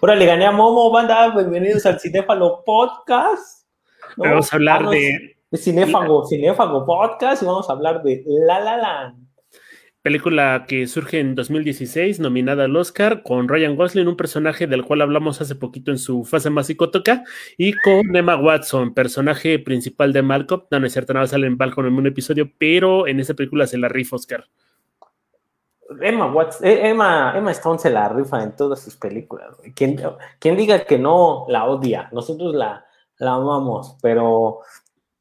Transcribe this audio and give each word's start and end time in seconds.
Ahora 0.00 0.14
le 0.14 0.24
gané 0.24 0.46
a 0.46 0.52
Momo, 0.52 0.92
banda. 0.92 1.34
Bienvenidos 1.34 1.84
al 1.84 1.98
Cinéfalo 1.98 2.62
Podcast. 2.64 3.66
Vamos 4.16 4.52
a 4.52 4.56
hablar 4.56 4.88
de. 4.88 5.36
Cinéfago, 5.52 6.26
Cinéfago 6.26 6.86
Podcast 6.86 7.42
y 7.42 7.46
vamos 7.46 7.68
a 7.68 7.72
hablar 7.72 8.04
de 8.04 8.22
La 8.24 8.60
La 8.60 8.76
Land 8.76 9.25
película 10.06 10.66
que 10.68 10.86
surge 10.86 11.18
en 11.18 11.34
2016, 11.34 12.20
nominada 12.20 12.66
al 12.66 12.76
Oscar, 12.76 13.24
con 13.24 13.48
Ryan 13.48 13.74
Gosling, 13.74 14.06
un 14.06 14.16
personaje 14.16 14.68
del 14.68 14.84
cual 14.84 15.00
hablamos 15.00 15.40
hace 15.40 15.56
poquito 15.56 15.90
en 15.90 15.98
su 15.98 16.24
fase 16.24 16.48
más 16.48 16.68
psicótica, 16.68 17.24
y 17.58 17.72
con 17.72 18.14
Emma 18.14 18.36
Watson, 18.36 18.94
personaje 18.94 19.58
principal 19.58 20.12
de 20.12 20.22
Malcolm. 20.22 20.62
No, 20.70 20.78
no 20.78 20.86
es 20.86 21.08
nada 21.08 21.26
sale 21.26 21.48
en 21.48 21.56
Malcolm 21.56 21.88
en 21.88 21.94
un 21.94 22.06
episodio, 22.06 22.48
pero 22.56 23.08
en 23.08 23.18
esa 23.18 23.34
película 23.34 23.66
se 23.66 23.78
la 23.78 23.88
rifa 23.88 24.14
Oscar. 24.14 24.44
Emma, 26.00 26.32
Watson, 26.32 26.68
eh, 26.68 26.88
Emma, 26.88 27.50
Stone 27.50 27.80
se 27.80 27.90
la 27.90 28.08
rifa 28.08 28.44
en 28.44 28.54
todas 28.54 28.80
sus 28.80 28.94
películas. 28.94 29.56
Quien, 29.74 30.00
quien 30.38 30.56
diga 30.56 30.84
que 30.84 31.00
no 31.00 31.46
la 31.48 31.64
odia, 31.64 32.10
nosotros 32.12 32.54
la, 32.54 32.86
la 33.18 33.32
amamos, 33.32 33.96
pero 34.00 34.60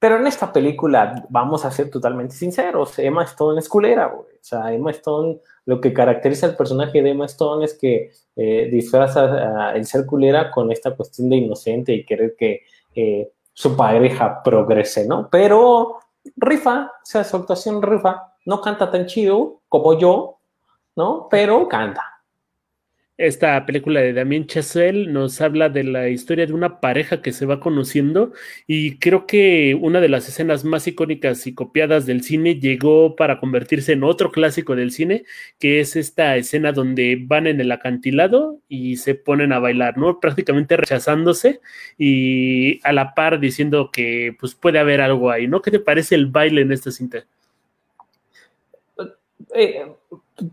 pero 0.05 0.17
en 0.17 0.27
esta 0.27 0.53
película, 0.53 1.25
vamos 1.29 1.65
a 1.65 1.71
ser 1.71 1.89
totalmente 1.89 2.35
sinceros, 2.35 2.99
Emma 2.99 3.23
Stone 3.23 3.57
es 3.59 3.67
culera, 3.67 4.05
güey. 4.05 4.35
O 4.35 4.43
sea, 4.43 4.71
Emma 4.71 4.91
Stone, 4.91 5.39
lo 5.65 5.81
que 5.81 5.93
caracteriza 5.93 6.45
al 6.45 6.55
personaje 6.55 7.01
de 7.01 7.09
Emma 7.09 7.25
Stone 7.25 7.65
es 7.65 7.73
que 7.73 8.11
eh, 8.35 8.69
disfraza 8.71 9.71
el 9.73 9.83
ser 9.87 10.05
culera 10.05 10.51
con 10.51 10.71
esta 10.71 10.95
cuestión 10.95 11.27
de 11.29 11.37
inocente 11.37 11.91
y 11.91 12.05
querer 12.05 12.35
que 12.37 12.61
eh, 12.93 13.31
su 13.51 13.75
pareja 13.75 14.43
progrese, 14.43 15.07
¿no? 15.07 15.27
Pero 15.31 15.97
rifa, 16.35 16.91
o 17.01 17.03
sea, 17.03 17.23
su 17.23 17.37
actuación 17.37 17.81
rifa. 17.81 18.35
No 18.45 18.61
canta 18.61 18.91
tan 18.91 19.07
chido 19.07 19.61
como 19.67 19.97
yo, 19.97 20.37
¿no? 20.95 21.27
Pero 21.31 21.67
canta. 21.67 22.14
Esta 23.17 23.65
película 23.65 24.01
de 24.01 24.11
Damien 24.11 24.45
Chazelle 24.45 25.07
nos 25.09 25.39
habla 25.39 25.69
de 25.69 25.85
la 25.85 26.09
historia 26.09 26.45
de 26.45 26.51
una 26.51 26.81
pareja 26.81 27.21
que 27.21 27.31
se 27.31 27.45
va 27.45 27.61
conociendo 27.61 28.33
y 28.67 28.97
creo 28.97 29.25
que 29.25 29.73
una 29.79 30.01
de 30.01 30.09
las 30.09 30.27
escenas 30.27 30.65
más 30.65 30.85
icónicas 30.85 31.47
y 31.47 31.55
copiadas 31.55 32.05
del 32.05 32.23
cine 32.23 32.59
llegó 32.59 33.15
para 33.15 33.39
convertirse 33.39 33.93
en 33.93 34.03
otro 34.03 34.33
clásico 34.33 34.75
del 34.75 34.91
cine, 34.91 35.23
que 35.59 35.79
es 35.79 35.95
esta 35.95 36.35
escena 36.35 36.73
donde 36.73 37.17
van 37.25 37.47
en 37.47 37.61
el 37.61 37.71
acantilado 37.71 38.59
y 38.67 38.97
se 38.97 39.15
ponen 39.15 39.53
a 39.53 39.59
bailar, 39.59 39.97
¿no? 39.97 40.19
Prácticamente 40.19 40.75
rechazándose 40.75 41.61
y 41.97 42.85
a 42.85 42.91
la 42.91 43.13
par 43.13 43.39
diciendo 43.39 43.91
que 43.93 44.35
pues 44.37 44.55
puede 44.55 44.79
haber 44.79 44.99
algo 44.99 45.31
ahí, 45.31 45.47
¿no? 45.47 45.61
¿Qué 45.61 45.71
te 45.71 45.79
parece 45.79 46.15
el 46.15 46.25
baile 46.25 46.63
en 46.63 46.73
esta 46.73 46.91
cinta? 46.91 47.25
Eh, 49.53 49.85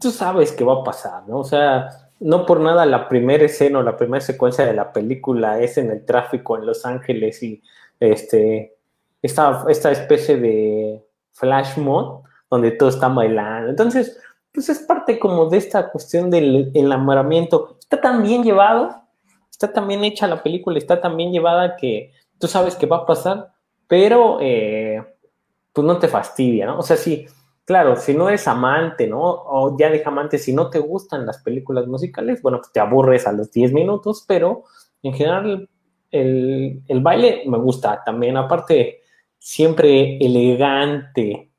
tú 0.01 0.13
sabes 0.13 0.53
qué 0.53 0.63
va 0.63 0.81
a 0.81 0.85
pasar, 0.85 1.27
¿no? 1.27 1.39
O 1.39 1.45
sea, 1.45 1.89
no 2.23 2.47
por 2.47 2.61
nada 2.61 2.87
la 2.87 3.09
primera 3.09 3.45
escena 3.45 3.81
o 3.81 3.83
la 3.83 3.97
primera 3.97 4.20
secuencia 4.20 4.65
de 4.65 4.75
la 4.75 4.92
película 4.92 5.61
es 5.61 5.77
en 5.78 5.91
el 5.91 6.05
tráfico 6.05 6.56
en 6.56 6.67
Los 6.67 6.87
Ángeles 6.87 7.42
y 7.42 7.62
este, 7.98 8.77
esta, 9.20 9.65
esta 9.69 9.91
especie 9.91 10.37
de 10.37 11.05
flash 11.33 11.77
mode 11.78 12.23
donde 12.50 12.70
todo 12.73 12.91
está 12.91 13.09
bailando. 13.09 13.70
Entonces, 13.70 14.19
pues 14.53 14.69
es 14.69 14.81
parte 14.81 15.19
como 15.19 15.48
de 15.48 15.56
esta 15.56 15.91
cuestión 15.91 16.31
del 16.31 16.70
enamoramiento. 16.75 17.77
Está 17.81 18.00
tan 18.00 18.23
bien 18.23 18.45
llevado, 18.45 18.95
está 19.50 19.73
tan 19.73 19.89
bien 19.89 20.05
hecha 20.05 20.28
la 20.28 20.43
película, 20.43 20.78
está 20.78 21.00
tan 21.00 21.17
bien 21.17 21.33
llevada 21.33 21.77
que 21.77 22.12
tú 22.39 22.47
sabes 22.47 22.77
que 22.77 22.87
va 22.87 22.98
a 22.98 23.06
pasar, 23.06 23.53
pero 23.89 24.39
eh, 24.41 25.03
pues 25.72 25.87
no 25.87 25.99
te 25.99 26.09
fastidia, 26.09 26.66
¿no? 26.66 26.78
O 26.78 26.83
sea, 26.83 26.97
sí 26.97 27.27
claro, 27.65 27.97
si 27.97 28.15
no 28.15 28.28
eres 28.28 28.47
amante, 28.49 29.06
¿no? 29.06 29.21
O 29.21 29.77
ya 29.78 29.91
deja 29.91 30.11
amante, 30.11 30.39
si 30.39 30.53
no 30.53 30.71
te 30.71 30.78
gustan 30.78 31.27
las 31.27 31.43
películas 31.43 31.87
musicales, 31.87 32.43
bueno, 32.43 32.59
pues 32.59 32.73
te 32.73 32.81
aburres 32.81 33.27
a 33.27 33.33
los 33.33 33.50
10 33.50 33.73
minutos, 33.73 34.25
pero 34.27 34.65
en 35.03 35.15
general 35.15 35.69
el, 36.11 37.01
baile 37.01 37.43
me 37.47 37.59
gusta 37.59 38.03
también, 38.05 38.37
aparte, 38.37 39.01
siempre 39.39 40.19
elegante 40.19 41.51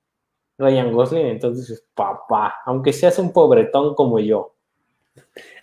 Ryan 0.57 0.93
Gosling, 0.93 1.25
entonces 1.25 1.85
papá, 1.93 2.55
aunque 2.65 2.93
seas 2.93 3.17
un 3.19 3.33
pobretón 3.33 3.95
como 3.95 4.19
yo. 4.19 4.55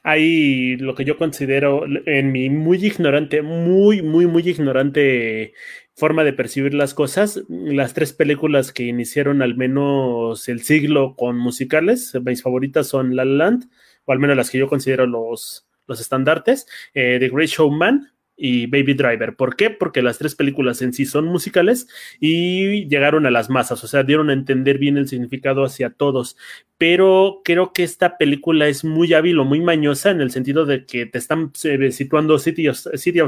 Hay 0.02 0.76
lo 0.76 0.94
que 0.94 1.04
yo 1.04 1.18
considero 1.18 1.84
en 2.06 2.32
mi 2.32 2.48
muy 2.50 2.84
ignorante, 2.84 3.42
muy, 3.42 4.02
muy, 4.02 4.26
muy 4.26 4.48
ignorante 4.48 5.52
forma 5.94 6.24
de 6.24 6.32
percibir 6.32 6.74
las 6.74 6.94
cosas. 6.94 7.42
Las 7.48 7.92
tres 7.94 8.12
películas 8.12 8.72
que 8.72 8.84
iniciaron 8.84 9.42
al 9.42 9.56
menos 9.56 10.48
el 10.48 10.62
siglo 10.62 11.14
con 11.16 11.36
musicales, 11.36 12.12
mis 12.24 12.42
favoritas 12.42 12.88
son 12.88 13.14
La 13.14 13.24
Land, 13.24 13.68
o 14.06 14.12
al 14.12 14.18
menos 14.18 14.36
las 14.36 14.50
que 14.50 14.58
yo 14.58 14.68
considero 14.68 15.06
los, 15.06 15.68
los 15.86 16.00
estandartes, 16.00 16.66
eh, 16.94 17.18
The 17.20 17.28
Great 17.28 17.50
Showman, 17.50 18.12
y 18.42 18.66
Baby 18.66 18.94
Driver. 18.94 19.36
¿Por 19.36 19.54
qué? 19.54 19.68
Porque 19.68 20.00
las 20.00 20.16
tres 20.16 20.34
películas 20.34 20.80
en 20.80 20.94
sí 20.94 21.04
son 21.04 21.26
musicales 21.26 21.86
y 22.18 22.88
llegaron 22.88 23.26
a 23.26 23.30
las 23.30 23.50
masas, 23.50 23.84
o 23.84 23.86
sea, 23.86 24.02
dieron 24.02 24.30
a 24.30 24.32
entender 24.32 24.78
bien 24.78 24.96
el 24.96 25.08
significado 25.08 25.62
hacia 25.62 25.90
todos. 25.90 26.38
Pero 26.78 27.42
creo 27.44 27.74
que 27.74 27.82
esta 27.82 28.16
película 28.16 28.66
es 28.66 28.82
muy 28.82 29.12
hábil 29.12 29.38
o 29.38 29.44
muy 29.44 29.60
mañosa 29.60 30.10
en 30.10 30.22
el 30.22 30.30
sentido 30.30 30.64
de 30.64 30.86
que 30.86 31.04
te 31.04 31.18
están 31.18 31.52
eh, 31.64 31.92
situando 31.92 32.38
City 32.38 32.68
of, 32.68 32.78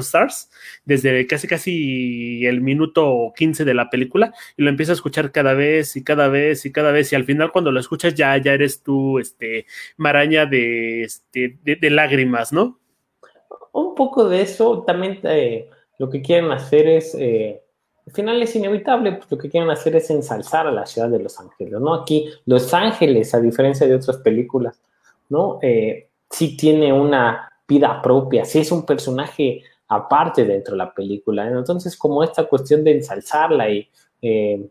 Stars 0.01 0.51
desde 0.87 1.27
casi 1.27 1.47
casi 1.47 2.47
el 2.47 2.63
minuto 2.63 3.35
15 3.37 3.67
de 3.67 3.75
la 3.75 3.91
película 3.91 4.33
y 4.57 4.63
lo 4.63 4.71
empiezas 4.71 4.93
a 4.93 4.99
escuchar 4.99 5.31
cada 5.31 5.53
vez 5.53 5.95
y 5.97 6.03
cada 6.05 6.29
vez 6.29 6.65
y 6.65 6.73
cada 6.73 6.91
vez 6.91 7.13
y 7.13 7.17
al 7.17 7.25
final 7.27 7.53
cuando 7.53 7.71
lo 7.71 7.81
escuchas 7.81 8.15
ya, 8.15 8.35
ya 8.39 8.55
eres 8.55 8.83
tú, 8.83 9.19
este, 9.19 9.67
maraña 9.99 10.47
de, 10.47 11.03
este, 11.05 11.59
de 11.63 11.91
lágrimas, 11.91 12.55
¿no? 12.55 12.82
Un 13.73 13.95
poco 13.95 14.29
de 14.29 14.43
eso, 14.43 14.83
también 14.83 15.21
eh, 15.25 15.69
lo 15.99 16.09
que 16.11 16.23
quieren 16.23 16.51
hacer 16.53 16.87
es, 16.87 17.15
eh, 17.15 17.63
al 18.07 18.13
final 18.13 18.43
es 18.43 18.55
inevitable, 18.55 19.13
pues 19.13 19.31
lo 19.31 19.39
que 19.39 19.49
quieren 19.49 19.71
hacer 19.71 19.97
es 19.97 20.11
ensalzar 20.11 20.67
a 20.67 20.73
la 20.73 20.87
ciudad 20.87 21.09
de 21.09 21.19
Los 21.19 21.41
Ángeles, 21.41 21.81
¿no? 21.81 21.95
Aquí 21.95 22.29
Los 22.47 22.73
Ángeles, 22.75 23.35
a 23.35 23.41
diferencia 23.41 23.87
de 23.87 23.95
otras 23.95 24.19
películas, 24.19 24.81
¿no? 25.29 25.59
Eh, 25.63 26.09
sí 26.31 26.57
tiene 26.57 26.93
una 26.93 27.51
vida 27.67 28.01
propia, 28.03 28.45
sí 28.45 28.59
es 28.61 28.71
un 28.71 28.85
personaje 28.85 29.63
aparte 29.89 30.45
dentro 30.45 30.73
de 30.73 30.79
la 30.79 30.93
película, 30.93 31.49
entonces 31.49 31.97
como 31.97 32.23
esta 32.23 32.45
cuestión 32.45 32.83
de 32.85 32.93
ensalzarla 32.93 33.69
y 33.71 33.89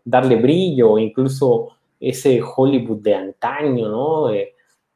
darle 0.06 0.38
brillo, 0.38 0.98
incluso 0.98 1.76
ese 2.00 2.42
Hollywood 2.42 3.02
de 3.02 3.16
antaño, 3.16 3.90
¿no? 3.90 4.30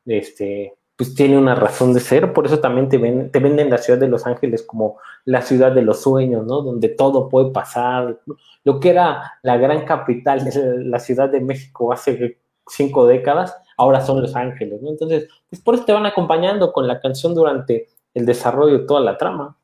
este, 0.06 0.74
pues 0.96 1.14
tiene 1.14 1.38
una 1.38 1.56
razón 1.56 1.94
de 1.94 2.00
ser, 2.00 2.32
por 2.32 2.46
eso 2.46 2.60
también 2.60 2.88
te, 2.88 2.98
ven, 2.98 3.30
te 3.30 3.40
venden 3.40 3.70
la 3.70 3.78
ciudad 3.78 4.00
de 4.00 4.08
Los 4.08 4.26
Ángeles 4.26 4.64
como 4.64 4.98
la 5.26 5.42
ciudad 5.42 5.74
de 5.74 5.82
los 5.82 6.02
sueños, 6.02 6.46
¿no? 6.46 6.62
Donde 6.62 6.90
todo 6.90 7.28
puede 7.28 7.52
pasar. 7.52 8.20
Lo 8.64 8.80
que 8.80 8.90
era 8.90 9.34
la 9.44 9.58
gran 9.58 9.86
capital 9.86 10.48
la 10.86 11.00
Ciudad 11.00 11.30
de 11.30 11.42
México 11.42 11.92
hace 11.92 12.40
cinco 12.68 13.06
décadas, 13.08 13.58
ahora 13.78 14.02
son 14.02 14.22
Los 14.22 14.36
Ángeles, 14.36 14.82
¿no? 14.82 14.90
Entonces, 14.90 15.28
pues 15.50 15.62
por 15.62 15.76
eso 15.76 15.86
te 15.86 15.94
van 15.94 16.06
acompañando 16.06 16.72
con 16.72 16.88
la 16.88 17.02
canción 17.02 17.36
durante 17.36 17.88
el 18.14 18.26
desarrollo 18.26 18.80
de 18.80 18.86
toda 18.86 19.02
la 19.02 19.18
trama. 19.18 19.58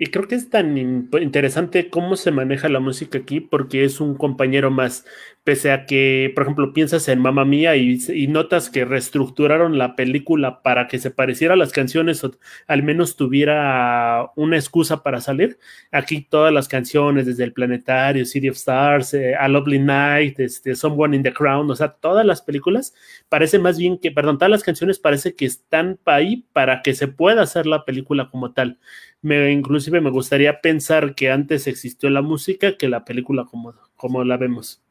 Y 0.00 0.06
creo 0.06 0.28
que 0.28 0.36
es 0.36 0.48
tan 0.48 0.78
interesante 0.78 1.90
cómo 1.90 2.14
se 2.14 2.30
maneja 2.30 2.68
la 2.68 2.78
música 2.78 3.18
aquí, 3.18 3.40
porque 3.40 3.84
es 3.84 4.00
un 4.00 4.14
compañero 4.14 4.70
más, 4.70 5.04
pese 5.48 5.72
a 5.72 5.86
que, 5.86 6.30
por 6.34 6.42
ejemplo, 6.42 6.74
piensas 6.74 7.08
en 7.08 7.20
Mamma 7.20 7.46
Mía 7.46 7.74
y, 7.74 8.26
notas 8.28 8.68
que 8.68 8.84
reestructuraron 8.84 9.78
la 9.78 9.96
película 9.96 10.60
para 10.60 10.88
que 10.88 10.98
se 10.98 11.10
pareciera 11.10 11.54
a 11.54 11.56
las 11.56 11.72
canciones 11.72 12.22
o 12.22 12.32
al 12.66 12.82
menos 12.82 13.16
tuviera 13.16 14.30
una 14.36 14.56
excusa 14.58 15.02
para 15.02 15.22
salir. 15.22 15.58
Aquí 15.90 16.20
todas 16.20 16.52
las 16.52 16.68
canciones, 16.68 17.24
desde 17.24 17.44
El 17.44 17.54
Planetario, 17.54 18.26
City 18.26 18.50
of 18.50 18.56
Stars, 18.56 19.14
eh, 19.14 19.36
A 19.36 19.48
Lovely 19.48 19.78
Night, 19.78 20.38
este, 20.38 20.74
Someone 20.74 21.16
in 21.16 21.22
the 21.22 21.32
Crown, 21.32 21.70
o 21.70 21.74
sea, 21.74 21.94
todas 21.94 22.26
las 22.26 22.42
películas 22.42 22.92
parece 23.30 23.58
más 23.58 23.78
bien 23.78 23.96
que, 23.96 24.10
perdón, 24.10 24.36
todas 24.36 24.50
las 24.50 24.62
canciones 24.62 24.98
parece 24.98 25.34
que 25.34 25.46
están 25.46 25.98
ahí 26.04 26.44
para 26.52 26.82
que 26.82 26.94
se 26.94 27.08
pueda 27.08 27.40
hacer 27.40 27.64
la 27.64 27.86
película 27.86 28.28
como 28.28 28.52
tal 28.52 28.78
me, 29.22 29.50
inclusive 29.50 30.00
me 30.00 30.10
gustaría 30.10 30.60
pensar 30.60 31.14
que 31.14 31.30
antes 31.30 31.66
existió 31.66 32.10
la 32.10 32.22
música 32.22 32.76
que 32.76 32.88
la 32.88 33.04
película 33.04 33.46
como, 33.46 33.74
como 33.96 34.22
la 34.24 34.36
vemos. 34.36 34.82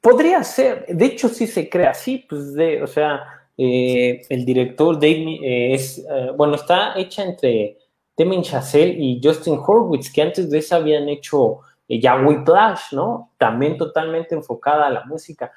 Podría 0.00 0.42
ser, 0.42 0.86
de 0.86 1.04
hecho 1.04 1.28
sí 1.28 1.46
se 1.46 1.68
crea 1.68 1.90
así, 1.90 2.24
pues 2.28 2.54
de, 2.54 2.82
o 2.82 2.86
sea, 2.86 3.22
eh, 3.56 4.22
el 4.28 4.44
director 4.44 4.96
David 4.96 5.40
eh, 5.42 5.74
es, 5.74 5.98
eh, 5.98 6.32
bueno, 6.36 6.56
está 6.56 6.98
hecha 6.98 7.22
entre 7.22 7.78
Temin 8.16 8.42
Chazelle 8.42 8.96
y 8.98 9.20
Justin 9.22 9.60
Horwitz, 9.64 10.12
que 10.12 10.22
antes 10.22 10.50
de 10.50 10.58
eso 10.58 10.76
habían 10.76 11.08
hecho 11.08 11.60
ya 11.88 12.16
Whiplash, 12.16 12.92
¿no? 12.92 13.32
También 13.36 13.76
totalmente 13.76 14.34
enfocada 14.34 14.86
a 14.86 14.90
la 14.90 15.04
música. 15.04 15.52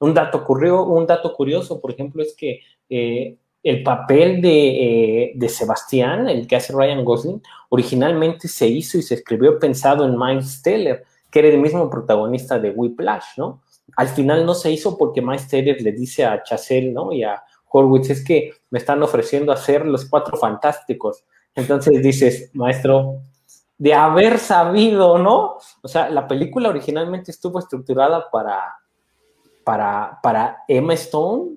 un 0.00 0.14
dato 0.14 0.38
ocurrió, 0.38 0.84
un 0.84 1.06
dato 1.06 1.32
curioso, 1.32 1.80
por 1.80 1.92
ejemplo, 1.92 2.22
es 2.22 2.34
que 2.34 2.60
el 3.62 3.82
papel 3.82 4.40
eh, 4.44 5.32
de, 5.34 5.48
Sebastián, 5.48 6.28
el 6.28 6.46
que 6.46 6.56
hace 6.56 6.72
Ryan 6.72 7.04
Gosling, 7.04 7.42
originalmente 7.68 8.48
se 8.48 8.66
hizo 8.66 8.98
y 8.98 9.02
se 9.02 9.14
escribió 9.14 9.58
pensado 9.58 10.04
en 10.04 10.18
Miles 10.18 10.62
Teller, 10.62 11.04
que 11.30 11.38
era 11.40 11.48
el 11.48 11.58
mismo 11.58 11.88
protagonista 11.88 12.58
de 12.58 12.70
Whiplash, 12.70 13.38
¿no? 13.38 13.62
Al 13.96 14.08
final 14.08 14.46
no 14.46 14.54
se 14.54 14.70
hizo 14.70 14.96
porque 14.96 15.22
Miles 15.22 15.50
le 15.52 15.92
dice 15.92 16.24
a 16.24 16.42
Chazelle, 16.42 16.92
¿no? 16.92 17.12
Y 17.12 17.22
a 17.22 17.42
Horwitz, 17.70 18.10
es 18.10 18.24
que 18.24 18.52
me 18.70 18.78
están 18.78 19.02
ofreciendo 19.02 19.52
hacer 19.52 19.86
los 19.86 20.04
cuatro 20.04 20.36
fantásticos. 20.36 21.24
Entonces 21.54 22.02
dices, 22.02 22.50
maestro, 22.54 23.22
de 23.78 23.94
haber 23.94 24.38
sabido, 24.38 25.18
¿no? 25.18 25.56
O 25.82 25.88
sea, 25.88 26.10
la 26.10 26.28
película 26.28 26.68
originalmente 26.68 27.30
estuvo 27.30 27.58
estructurada 27.58 28.30
para, 28.30 28.76
para, 29.64 30.18
para 30.22 30.58
Emma 30.68 30.94
Stone 30.94 31.56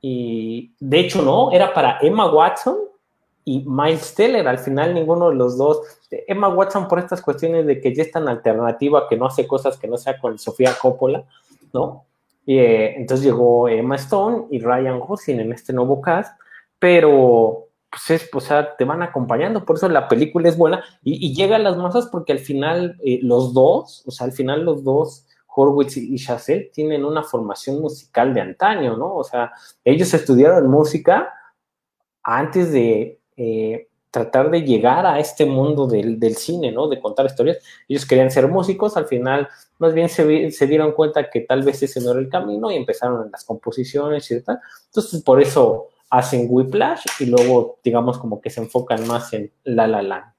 y 0.00 0.74
de 0.80 1.00
hecho 1.00 1.22
no, 1.22 1.52
era 1.52 1.72
para 1.72 1.98
Emma 2.00 2.30
Watson 2.32 2.76
y 3.44 3.64
Miles 3.66 4.14
Teller. 4.14 4.46
Al 4.46 4.58
final 4.58 4.94
ninguno 4.94 5.30
de 5.30 5.36
los 5.36 5.56
dos. 5.56 5.80
Emma 6.10 6.48
Watson 6.48 6.88
por 6.88 6.98
estas 6.98 7.22
cuestiones 7.22 7.66
de 7.66 7.80
que 7.80 7.94
ya 7.94 8.02
es 8.02 8.10
tan 8.10 8.28
alternativa 8.28 9.08
que 9.08 9.16
no 9.16 9.26
hace 9.26 9.46
cosas 9.46 9.78
que 9.78 9.88
no 9.88 9.96
sea 9.96 10.18
con 10.18 10.38
Sofía 10.38 10.74
Coppola, 10.80 11.24
¿no? 11.72 12.04
Y, 12.44 12.58
eh, 12.58 12.96
entonces 12.96 13.24
llegó 13.24 13.68
Emma 13.68 13.96
Stone 13.96 14.46
y 14.50 14.58
Ryan 14.58 15.00
Gosling 15.00 15.40
en 15.40 15.52
este 15.52 15.72
nuevo 15.72 16.00
cast, 16.00 16.38
pero 16.78 17.68
pues 17.88 18.22
es, 18.22 18.30
o 18.32 18.40
sea, 18.40 18.74
te 18.74 18.84
van 18.84 19.02
acompañando, 19.02 19.66
por 19.66 19.76
eso 19.76 19.86
la 19.88 20.08
película 20.08 20.48
es 20.48 20.56
buena 20.56 20.82
y, 21.02 21.34
llega 21.34 21.56
a 21.56 21.58
las 21.58 21.76
masas 21.76 22.06
porque 22.06 22.32
al 22.32 22.38
final 22.38 22.96
eh, 23.04 23.20
los 23.22 23.52
dos, 23.52 24.02
o 24.06 24.10
sea, 24.10 24.26
al 24.26 24.32
final 24.32 24.64
los 24.64 24.82
dos, 24.82 25.26
Horwitz 25.46 25.98
y 25.98 26.16
Chazelle, 26.16 26.70
tienen 26.72 27.04
una 27.04 27.22
formación 27.22 27.80
musical 27.80 28.32
de 28.32 28.40
antaño, 28.40 28.96
¿no? 28.96 29.14
O 29.14 29.24
sea, 29.24 29.52
ellos 29.84 30.12
estudiaron 30.14 30.70
música 30.70 31.30
antes 32.22 32.72
de 32.72 33.20
eh, 33.36 33.88
tratar 34.10 34.50
de 34.50 34.62
llegar 34.62 35.06
a 35.06 35.18
este 35.18 35.46
mundo 35.46 35.86
del, 35.86 36.36
cine, 36.36 36.70
¿no? 36.70 36.86
De 36.86 37.00
contar 37.00 37.26
historias. 37.26 37.58
Ellos 37.88 38.04
querían 38.04 38.30
ser 38.30 38.46
músicos, 38.46 38.96
al 38.96 39.06
final 39.06 39.48
más 39.78 39.94
bien 39.94 40.08
se, 40.08 40.50
se, 40.50 40.66
dieron 40.66 40.92
cuenta 40.92 41.30
que 41.30 41.40
tal 41.40 41.62
vez 41.62 41.82
ese 41.82 42.00
no 42.00 42.12
era 42.12 42.20
el 42.20 42.28
camino 42.28 42.70
y 42.70 42.76
empezaron 42.76 43.24
en 43.24 43.32
las 43.32 43.44
composiciones 43.44 44.30
y 44.30 44.40
tal. 44.42 44.60
Entonces, 44.86 45.22
por 45.22 45.40
eso 45.40 45.88
hacen 46.10 46.46
Whiplash 46.48 47.04
y 47.20 47.26
luego, 47.26 47.78
digamos, 47.82 48.18
como 48.18 48.40
que 48.40 48.50
se 48.50 48.60
enfocan 48.60 49.06
más 49.06 49.32
en 49.32 49.50
La 49.64 49.86
La 49.86 50.02
Land. 50.02 50.32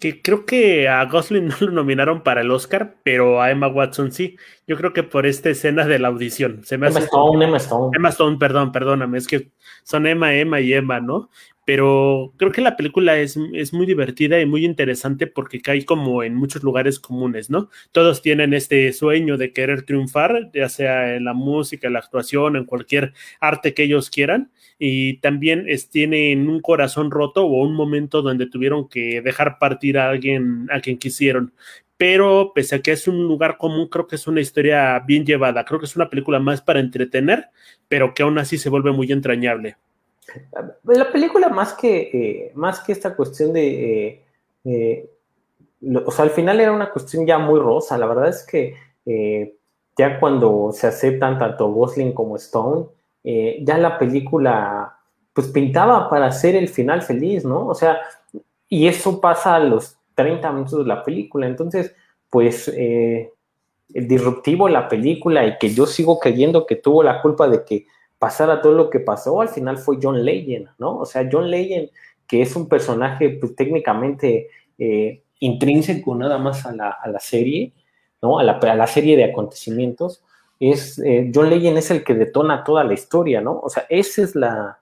Que 0.00 0.20
creo 0.20 0.44
que 0.44 0.88
a 0.88 1.04
Gosling 1.04 1.46
no 1.48 1.54
lo 1.60 1.70
nominaron 1.70 2.24
para 2.24 2.40
el 2.40 2.50
Oscar, 2.50 2.96
pero 3.04 3.40
a 3.40 3.52
Emma 3.52 3.68
Watson 3.68 4.10
sí. 4.10 4.36
Yo 4.66 4.76
creo 4.76 4.92
que 4.92 5.04
por 5.04 5.24
esta 5.24 5.50
escena 5.50 5.86
de 5.86 6.00
la 6.00 6.08
audición. 6.08 6.64
Se 6.64 6.78
me 6.78 6.88
Emma 6.88 6.98
Stone, 6.98 7.44
Emma 7.44 7.58
Stone. 7.58 7.96
Emma 7.96 8.08
Stone, 8.08 8.38
perdón, 8.38 8.72
perdóname, 8.72 9.18
es 9.18 9.28
que 9.28 9.52
son 9.84 10.08
Emma, 10.08 10.34
Emma 10.34 10.60
y 10.60 10.72
Emma, 10.72 10.98
¿no? 10.98 11.30
Pero 11.64 12.32
creo 12.38 12.50
que 12.50 12.60
la 12.60 12.76
película 12.76 13.18
es, 13.18 13.38
es, 13.52 13.72
muy 13.72 13.86
divertida 13.86 14.40
y 14.40 14.46
muy 14.46 14.64
interesante 14.64 15.26
porque 15.26 15.60
cae 15.60 15.84
como 15.84 16.22
en 16.24 16.34
muchos 16.34 16.62
lugares 16.62 16.98
comunes, 16.98 17.50
¿no? 17.50 17.70
Todos 17.92 18.20
tienen 18.20 18.52
este 18.52 18.92
sueño 18.92 19.36
de 19.36 19.52
querer 19.52 19.82
triunfar, 19.82 20.50
ya 20.52 20.68
sea 20.68 21.14
en 21.14 21.24
la 21.24 21.34
música, 21.34 21.86
en 21.86 21.92
la 21.92 22.00
actuación, 22.00 22.56
en 22.56 22.64
cualquier 22.64 23.12
arte 23.40 23.74
que 23.74 23.84
ellos 23.84 24.10
quieran, 24.10 24.50
y 24.78 25.18
también 25.18 25.64
es, 25.68 25.88
tienen 25.88 26.48
un 26.48 26.60
corazón 26.60 27.10
roto 27.12 27.44
o 27.46 27.62
un 27.62 27.74
momento 27.74 28.22
donde 28.22 28.46
tuvieron 28.46 28.88
que 28.88 29.22
dejar 29.22 29.58
partir 29.58 29.98
a 29.98 30.10
alguien 30.10 30.66
a 30.72 30.80
quien 30.80 30.98
quisieron. 30.98 31.54
Pero 31.96 32.52
pese 32.54 32.76
a 32.76 32.82
que 32.82 32.90
es 32.90 33.06
un 33.06 33.22
lugar 33.28 33.58
común, 33.58 33.88
creo 33.88 34.08
que 34.08 34.16
es 34.16 34.26
una 34.26 34.40
historia 34.40 34.98
bien 35.06 35.24
llevada. 35.24 35.64
Creo 35.64 35.78
que 35.78 35.86
es 35.86 35.94
una 35.94 36.10
película 36.10 36.40
más 36.40 36.60
para 36.60 36.80
entretener, 36.80 37.46
pero 37.86 38.12
que 38.12 38.24
aún 38.24 38.38
así 38.38 38.58
se 38.58 38.70
vuelve 38.70 38.90
muy 38.90 39.12
entrañable. 39.12 39.76
La 40.84 41.10
película, 41.10 41.48
más 41.48 41.74
que, 41.74 42.10
eh, 42.12 42.52
más 42.54 42.80
que 42.80 42.92
esta 42.92 43.14
cuestión 43.14 43.52
de. 43.52 44.08
Eh, 44.08 44.24
eh, 44.64 45.10
o 46.04 46.10
sea, 46.10 46.24
al 46.24 46.30
final 46.30 46.60
era 46.60 46.72
una 46.72 46.90
cuestión 46.90 47.26
ya 47.26 47.38
muy 47.38 47.58
rosa. 47.58 47.98
La 47.98 48.06
verdad 48.06 48.28
es 48.28 48.46
que 48.46 48.76
ya 49.96 50.20
cuando 50.20 50.70
se 50.72 50.86
aceptan 50.86 51.38
tanto 51.38 51.72
Gosling 51.72 52.12
como 52.12 52.36
Stone, 52.36 52.86
ya 53.24 53.78
la 53.78 53.98
película 53.98 54.96
pues 55.32 55.48
pintaba 55.48 56.08
para 56.08 56.26
hacer 56.26 56.54
el 56.54 56.68
final 56.68 57.02
feliz, 57.02 57.44
¿no? 57.44 57.66
O 57.66 57.74
sea, 57.74 57.98
y 58.68 58.86
eso 58.86 59.20
pasa 59.20 59.56
a 59.56 59.60
los 59.60 59.96
30 60.14 60.52
minutos 60.52 60.78
de 60.78 60.86
la 60.86 61.02
película. 61.02 61.48
Entonces, 61.48 61.96
pues 62.30 62.68
el 62.68 63.28
disruptivo 63.92 64.68
la 64.68 64.88
película 64.88 65.44
y 65.44 65.58
que 65.58 65.74
yo 65.74 65.86
sigo 65.86 66.20
creyendo 66.20 66.64
que 66.64 66.76
tuvo 66.76 67.02
la 67.02 67.20
culpa 67.20 67.48
de 67.48 67.64
que 67.64 67.86
pasara 68.22 68.62
todo 68.62 68.74
lo 68.74 68.88
que 68.88 69.00
pasó, 69.00 69.40
al 69.40 69.48
final 69.48 69.78
fue 69.78 69.98
John 70.00 70.24
Legend, 70.24 70.68
¿no? 70.78 70.98
O 70.98 71.04
sea, 71.04 71.28
John 71.30 71.50
Legend, 71.50 71.90
que 72.28 72.40
es 72.40 72.54
un 72.54 72.68
personaje 72.68 73.30
pues, 73.30 73.56
técnicamente 73.56 74.48
eh, 74.78 75.22
intrínseco 75.40 76.14
nada 76.14 76.38
más 76.38 76.64
a 76.64 76.72
la, 76.72 77.18
serie, 77.18 77.72
¿no? 78.22 78.38
A 78.38 78.44
la, 78.44 78.86
serie 78.86 79.16
de 79.16 79.24
acontecimientos, 79.24 80.22
es, 80.60 81.00
eh, 81.00 81.32
John 81.34 81.50
Legend 81.50 81.78
es 81.78 81.90
el 81.90 82.04
que 82.04 82.14
detona 82.14 82.62
toda 82.62 82.84
la 82.84 82.94
historia, 82.94 83.40
¿no? 83.40 83.58
O 83.58 83.68
sea, 83.68 83.86
esa 83.88 84.22
es 84.22 84.36
la, 84.36 84.78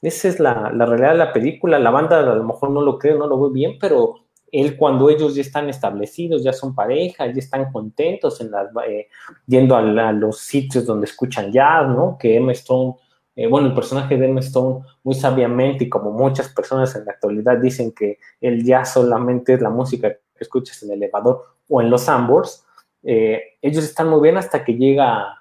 esa 0.00 0.28
es 0.28 0.40
la, 0.40 0.72
la 0.74 0.86
realidad 0.86 1.10
de 1.10 1.18
la 1.18 1.34
película, 1.34 1.78
la 1.78 1.90
banda 1.90 2.20
a 2.20 2.34
lo 2.34 2.44
mejor 2.44 2.70
no 2.70 2.80
lo 2.80 2.98
cree, 2.98 3.14
no 3.14 3.26
lo 3.26 3.38
ve 3.42 3.50
bien, 3.52 3.76
pero 3.78 4.20
él 4.52 4.76
cuando 4.76 5.10
ellos 5.10 5.34
ya 5.34 5.42
están 5.42 5.68
establecidos, 5.68 6.42
ya 6.42 6.52
son 6.52 6.74
pareja, 6.74 7.26
ya 7.26 7.38
están 7.38 7.70
contentos 7.72 8.40
en 8.40 8.50
las, 8.50 8.68
eh, 8.86 9.08
yendo 9.46 9.76
a, 9.76 10.12
los 10.12 10.38
sitios 10.38 10.86
donde 10.86 11.06
escuchan 11.06 11.52
jazz, 11.52 11.88
¿no? 11.88 12.16
Que 12.18 12.36
Emma 12.36 12.52
Stone, 12.52 12.94
eh, 13.36 13.46
bueno, 13.46 13.68
el 13.68 13.74
personaje 13.74 14.16
de 14.16 14.26
Emma 14.26 14.40
Stone 14.40 14.84
muy 15.02 15.14
sabiamente 15.14 15.84
y 15.84 15.88
como 15.88 16.10
muchas 16.10 16.48
personas 16.48 16.94
en 16.96 17.04
la 17.04 17.12
actualidad 17.12 17.58
dicen 17.58 17.92
que 17.92 18.18
el 18.40 18.64
jazz 18.64 18.94
solamente 18.94 19.54
es 19.54 19.60
la 19.60 19.70
música 19.70 20.10
que 20.10 20.18
escuchas 20.44 20.82
en 20.82 20.90
el 20.90 21.02
elevador 21.02 21.44
o 21.68 21.80
en 21.80 21.90
los 21.90 22.08
ambos, 22.08 22.64
eh, 23.02 23.56
ellos 23.62 23.84
están 23.84 24.08
muy 24.08 24.20
bien 24.20 24.36
hasta 24.36 24.64
que 24.64 24.74
llega... 24.74 25.36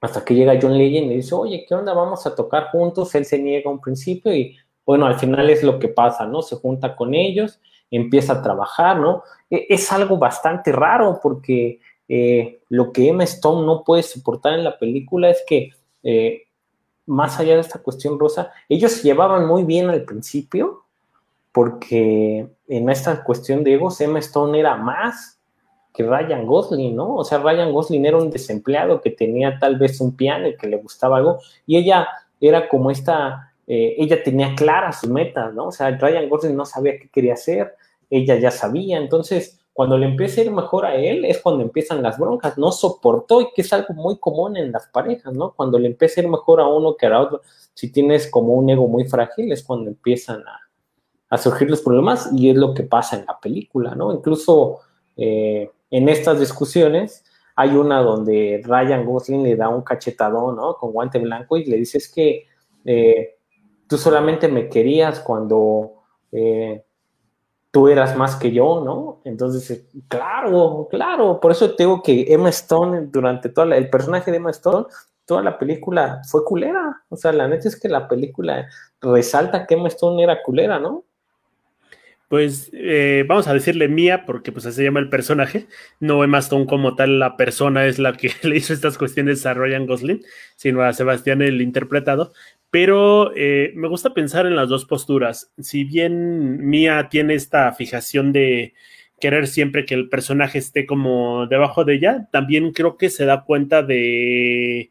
hasta 0.00 0.24
que 0.24 0.34
llega 0.34 0.58
John 0.60 0.78
Legend 0.78 1.12
y 1.12 1.16
dice, 1.16 1.34
oye, 1.34 1.64
¿qué 1.68 1.74
onda? 1.74 1.92
Vamos 1.92 2.24
a 2.26 2.34
tocar 2.34 2.70
juntos. 2.70 3.14
Él 3.14 3.24
se 3.24 3.38
niega 3.38 3.70
un 3.70 3.80
principio 3.80 4.32
y 4.32 4.56
bueno, 4.88 5.04
al 5.04 5.18
final 5.18 5.50
es 5.50 5.62
lo 5.62 5.78
que 5.78 5.88
pasa, 5.88 6.26
¿no? 6.26 6.40
Se 6.40 6.56
junta 6.56 6.96
con 6.96 7.12
ellos, 7.14 7.60
empieza 7.90 8.32
a 8.32 8.42
trabajar, 8.42 8.98
¿no? 8.98 9.22
E, 9.50 9.66
es 9.68 9.92
algo 9.92 10.16
bastante 10.16 10.72
raro 10.72 11.20
porque 11.22 11.78
eh, 12.08 12.60
lo 12.70 12.90
que 12.90 13.10
Emma 13.10 13.24
Stone 13.24 13.66
no 13.66 13.84
puede 13.84 14.02
soportar 14.02 14.54
en 14.54 14.64
la 14.64 14.78
película 14.78 15.28
es 15.28 15.44
que, 15.46 15.72
eh, 16.02 16.44
más 17.04 17.38
allá 17.38 17.56
de 17.56 17.60
esta 17.60 17.80
cuestión 17.80 18.18
rosa, 18.18 18.50
ellos 18.66 18.92
se 18.92 19.02
llevaban 19.02 19.46
muy 19.46 19.62
bien 19.64 19.90
al 19.90 20.04
principio 20.04 20.84
porque 21.52 22.48
en 22.66 22.88
esta 22.88 23.22
cuestión 23.24 23.64
de 23.64 23.74
egos, 23.74 24.00
Emma 24.00 24.20
Stone 24.20 24.58
era 24.58 24.74
más 24.76 25.38
que 25.92 26.02
Ryan 26.02 26.46
Gosling, 26.46 26.96
¿no? 26.96 27.14
O 27.14 27.24
sea, 27.24 27.36
Ryan 27.36 27.74
Gosling 27.74 28.06
era 28.06 28.16
un 28.16 28.30
desempleado 28.30 29.02
que 29.02 29.10
tenía 29.10 29.58
tal 29.58 29.76
vez 29.76 30.00
un 30.00 30.16
piano 30.16 30.48
y 30.48 30.56
que 30.56 30.66
le 30.66 30.78
gustaba 30.78 31.18
algo, 31.18 31.40
y 31.66 31.76
ella 31.76 32.08
era 32.40 32.70
como 32.70 32.90
esta 32.90 33.47
eh, 33.70 33.96
ella 33.98 34.22
tenía 34.22 34.54
claras 34.54 35.00
sus 35.00 35.10
metas, 35.10 35.52
¿no? 35.52 35.66
O 35.66 35.72
sea, 35.72 35.90
Ryan 35.90 36.30
Gosling 36.30 36.56
no 36.56 36.64
sabía 36.64 36.98
qué 36.98 37.10
quería 37.10 37.34
hacer, 37.34 37.74
ella 38.08 38.36
ya 38.36 38.50
sabía, 38.50 38.96
entonces 38.96 39.60
cuando 39.74 39.98
le 39.98 40.06
empieza 40.06 40.40
a 40.40 40.44
ir 40.44 40.50
mejor 40.50 40.86
a 40.86 40.96
él 40.96 41.26
es 41.26 41.38
cuando 41.38 41.62
empiezan 41.62 42.02
las 42.02 42.18
broncas, 42.18 42.56
no 42.56 42.72
soportó 42.72 43.42
y 43.42 43.48
que 43.54 43.60
es 43.60 43.72
algo 43.72 43.92
muy 43.92 44.18
común 44.18 44.56
en 44.56 44.72
las 44.72 44.88
parejas, 44.88 45.34
¿no? 45.34 45.52
Cuando 45.52 45.78
le 45.78 45.86
empieza 45.86 46.20
a 46.20 46.24
ir 46.24 46.30
mejor 46.30 46.60
a 46.60 46.66
uno 46.66 46.96
que 46.96 47.06
a 47.06 47.20
otro, 47.20 47.42
si 47.74 47.92
tienes 47.92 48.28
como 48.28 48.54
un 48.54 48.70
ego 48.70 48.88
muy 48.88 49.04
frágil 49.04 49.52
es 49.52 49.62
cuando 49.62 49.90
empiezan 49.90 50.42
a, 51.30 51.38
surgir 51.38 51.68
los 51.68 51.82
problemas 51.82 52.30
y 52.34 52.48
es 52.48 52.56
lo 52.56 52.72
que 52.72 52.84
pasa 52.84 53.18
en 53.18 53.26
la 53.26 53.38
película, 53.38 53.94
¿no? 53.94 54.14
Incluso 54.14 54.80
eh, 55.16 55.70
en 55.90 56.08
estas 56.08 56.40
discusiones 56.40 57.22
hay 57.54 57.76
una 57.76 58.00
donde 58.00 58.62
Ryan 58.64 59.04
Gosling 59.04 59.42
le 59.42 59.54
da 59.54 59.68
un 59.68 59.82
cachetadón, 59.82 60.56
¿no? 60.56 60.74
Con 60.74 60.90
guante 60.90 61.18
blanco 61.18 61.58
y 61.58 61.66
le 61.66 61.76
dice 61.76 61.98
es 61.98 62.10
que... 62.10 62.46
Eh, 62.84 63.37
tú 63.88 63.98
solamente 63.98 64.48
me 64.48 64.68
querías 64.68 65.20
cuando 65.20 65.94
eh, 66.32 66.84
tú 67.70 67.88
eras 67.88 68.16
más 68.16 68.36
que 68.36 68.52
yo, 68.52 68.82
¿no? 68.84 69.20
Entonces, 69.24 69.70
eh, 69.70 69.84
claro, 70.08 70.88
claro, 70.90 71.40
por 71.40 71.52
eso 71.52 71.74
te 71.74 71.84
digo 71.84 72.02
que 72.02 72.26
Emma 72.28 72.50
Stone, 72.50 73.08
durante 73.10 73.48
toda 73.48 73.76
el 73.76 73.90
personaje 73.90 74.30
de 74.30 74.36
Emma 74.38 74.50
Stone, 74.50 74.86
toda 75.26 75.42
la 75.42 75.58
película 75.58 76.22
fue 76.28 76.44
culera. 76.44 77.02
O 77.08 77.16
sea, 77.16 77.32
la 77.32 77.48
neta 77.48 77.68
es 77.68 77.78
que 77.78 77.88
la 77.88 78.08
película 78.08 78.68
resalta 79.00 79.66
que 79.66 79.74
Emma 79.74 79.88
Stone 79.88 80.22
era 80.22 80.42
culera, 80.42 80.78
¿no? 80.78 81.04
Pues 82.28 82.68
eh, 82.74 83.24
vamos 83.26 83.48
a 83.48 83.54
decirle 83.54 83.88
mía, 83.88 84.24
porque 84.26 84.52
pues 84.52 84.66
así 84.66 84.76
se 84.76 84.84
llama 84.84 85.00
el 85.00 85.08
personaje. 85.08 85.66
No 85.98 86.22
Emma 86.22 86.38
Stone 86.38 86.66
como 86.66 86.94
tal, 86.94 87.18
la 87.18 87.38
persona 87.38 87.86
es 87.86 87.98
la 87.98 88.12
que 88.12 88.30
le 88.42 88.56
hizo 88.56 88.74
estas 88.74 88.98
cuestiones 88.98 89.46
a 89.46 89.54
Ryan 89.54 89.86
Gosling, 89.86 90.22
sino 90.56 90.82
a 90.82 90.92
Sebastián 90.92 91.40
el 91.40 91.62
interpretado. 91.62 92.32
Pero 92.70 93.32
eh, 93.34 93.72
me 93.74 93.88
gusta 93.88 94.14
pensar 94.14 94.46
en 94.46 94.56
las 94.56 94.68
dos 94.68 94.84
posturas. 94.84 95.52
Si 95.58 95.84
bien 95.84 96.68
Mia 96.68 97.08
tiene 97.08 97.34
esta 97.34 97.72
fijación 97.72 98.32
de 98.32 98.74
querer 99.20 99.48
siempre 99.48 99.84
que 99.84 99.94
el 99.94 100.08
personaje 100.08 100.58
esté 100.58 100.86
como 100.86 101.46
debajo 101.46 101.84
de 101.84 101.94
ella, 101.94 102.28
también 102.30 102.72
creo 102.72 102.96
que 102.96 103.10
se 103.10 103.24
da 103.24 103.44
cuenta 103.44 103.82
de, 103.82 104.90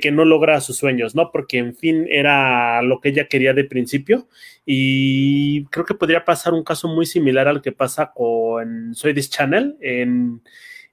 que 0.00 0.10
no 0.10 0.24
logra 0.24 0.60
sus 0.60 0.76
sueños, 0.76 1.14
¿no? 1.14 1.30
Porque 1.30 1.58
en 1.58 1.76
fin 1.76 2.06
era 2.10 2.82
lo 2.82 3.00
que 3.00 3.10
ella 3.10 3.28
quería 3.28 3.54
de 3.54 3.64
principio 3.64 4.28
y 4.66 5.64
creo 5.66 5.84
que 5.84 5.94
podría 5.94 6.24
pasar 6.24 6.54
un 6.54 6.64
caso 6.64 6.88
muy 6.88 7.06
similar 7.06 7.48
al 7.48 7.62
que 7.62 7.72
pasa 7.72 8.12
con 8.14 8.94
Soy 8.94 9.14
This 9.14 9.30
Channel 9.30 9.76
en 9.80 10.42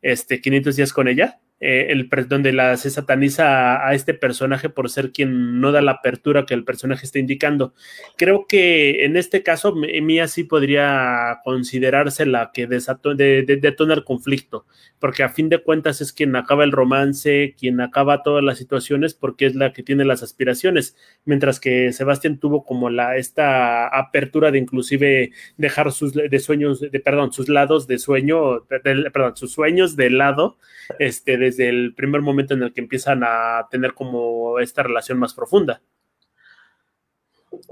este 0.02 0.40
500 0.42 0.76
días 0.76 0.94
con 0.94 1.08
ella, 1.08 1.40
eh, 1.62 1.88
el, 1.90 2.10
donde 2.28 2.52
la, 2.52 2.76
se 2.76 2.90
sataniza 2.90 3.88
a, 3.88 3.94
este 3.94 4.14
personaje 4.14 4.68
por 4.70 4.90
ser 4.90 5.14
quien 5.14 5.62
no 5.62 5.72
da 5.72 5.82
la 5.82 5.92
apertura 5.92 6.46
que 6.46 6.54
el 6.54 6.66
personaje 6.66 7.06
está 7.06 7.18
indicando. 7.18 7.74
Creo 8.18 8.46
que 8.46 9.06
en 9.06 9.16
este 9.16 9.42
caso 9.42 9.74
Mía 9.74 10.28
sí 10.28 10.44
podría 10.44 11.40
considerarse 11.46 12.26
la 12.26 12.52
que 12.54 12.68
desató, 12.68 13.16
de, 13.16 13.44
detona 13.44 13.94
el 13.94 14.04
conflicto, 14.04 14.66
porque 15.00 15.24
a 15.24 15.30
fin 15.30 15.48
de 15.48 15.60
cuentas 15.60 16.02
es 16.02 16.12
quien 16.12 16.36
acaba 16.36 16.66
el 16.66 16.74
romance, 16.74 17.56
quien 17.58 17.80
acaba 17.80 18.22
todas 18.22 18.44
las 18.44 18.58
situaciones, 18.58 19.14
porque 19.14 19.46
es 19.46 19.56
la 19.56 19.72
que 19.72 19.84
tiene 19.84 20.04
las 20.04 20.24
aspiraciones, 20.24 20.98
mientras 21.24 21.62
que 21.62 21.94
Sebastián 21.94 22.38
tuvo 22.38 22.66
como 22.66 22.90
la 22.90 23.16
esta 23.16 23.88
apertura 23.88 24.52
de 24.52 24.58
inclusive 24.58 25.32
dejar 25.58 25.94
sus 25.94 26.14
de 26.14 26.40
sueños, 26.40 26.82
de, 26.82 27.00
perdón, 27.00 27.32
sus 27.32 27.48
lados 27.48 27.88
de 27.88 27.98
sueño, 27.98 28.66
perdón, 28.68 29.38
sus 29.38 29.54
sueños 29.54 29.96
de 29.96 30.10
lado, 30.10 30.58
este, 31.00 31.38
desde 31.46 31.70
el 31.70 31.94
primer 31.94 32.22
momento 32.22 32.54
en 32.54 32.64
el 32.64 32.74
que 32.74 32.82
empiezan 32.82 33.24
a 33.24 33.68
tener 33.70 33.94
como 33.94 34.60
esta 34.60 34.84
relación 34.84 35.20
más 35.20 35.34
profunda. 35.34 35.82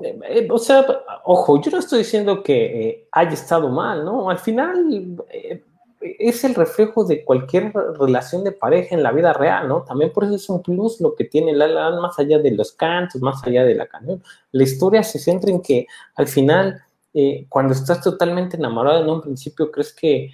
Eh, 0.01 0.19
eh, 0.29 0.47
o 0.49 0.57
sea, 0.57 0.85
ojo, 1.25 1.61
yo 1.61 1.71
no 1.71 1.79
estoy 1.79 1.99
diciendo 1.99 2.43
que 2.43 2.87
eh, 2.87 3.07
haya 3.11 3.31
estado 3.31 3.69
mal, 3.69 4.05
¿no? 4.05 4.29
Al 4.29 4.37
final 4.37 5.17
es 6.01 6.43
el 6.43 6.53
reflejo 6.53 7.03
de 7.03 7.23
cualquier 7.23 7.73
relación 7.99 8.43
de 8.43 8.51
pareja 8.51 8.95
en 8.95 9.03
la 9.03 9.11
vida 9.11 9.33
real, 9.33 9.67
¿no? 9.67 9.83
También 9.83 10.11
por 10.11 10.23
eso 10.23 10.35
es 10.35 10.47
un 10.49 10.61
plus 10.61 11.01
lo 11.01 11.15
que 11.15 11.25
tiene 11.25 11.53
la, 11.53 11.91
más 11.99 12.19
allá 12.19 12.39
de 12.39 12.51
los 12.51 12.73
cantos, 12.73 13.21
más 13.21 13.43
allá 13.43 13.63
de 13.63 13.75
la 13.75 13.87
canción. 13.87 14.21
La 14.51 14.63
historia 14.63 15.01
se 15.03 15.19
centra 15.19 15.49
en 15.49 15.61
que 15.61 15.87
al 16.15 16.27
final, 16.27 16.83
cuando 17.49 17.73
estás 17.73 18.01
totalmente 18.01 18.57
enamorado 18.57 19.03
en 19.03 19.09
un 19.09 19.21
principio, 19.21 19.71
crees 19.71 19.93
que 19.93 20.31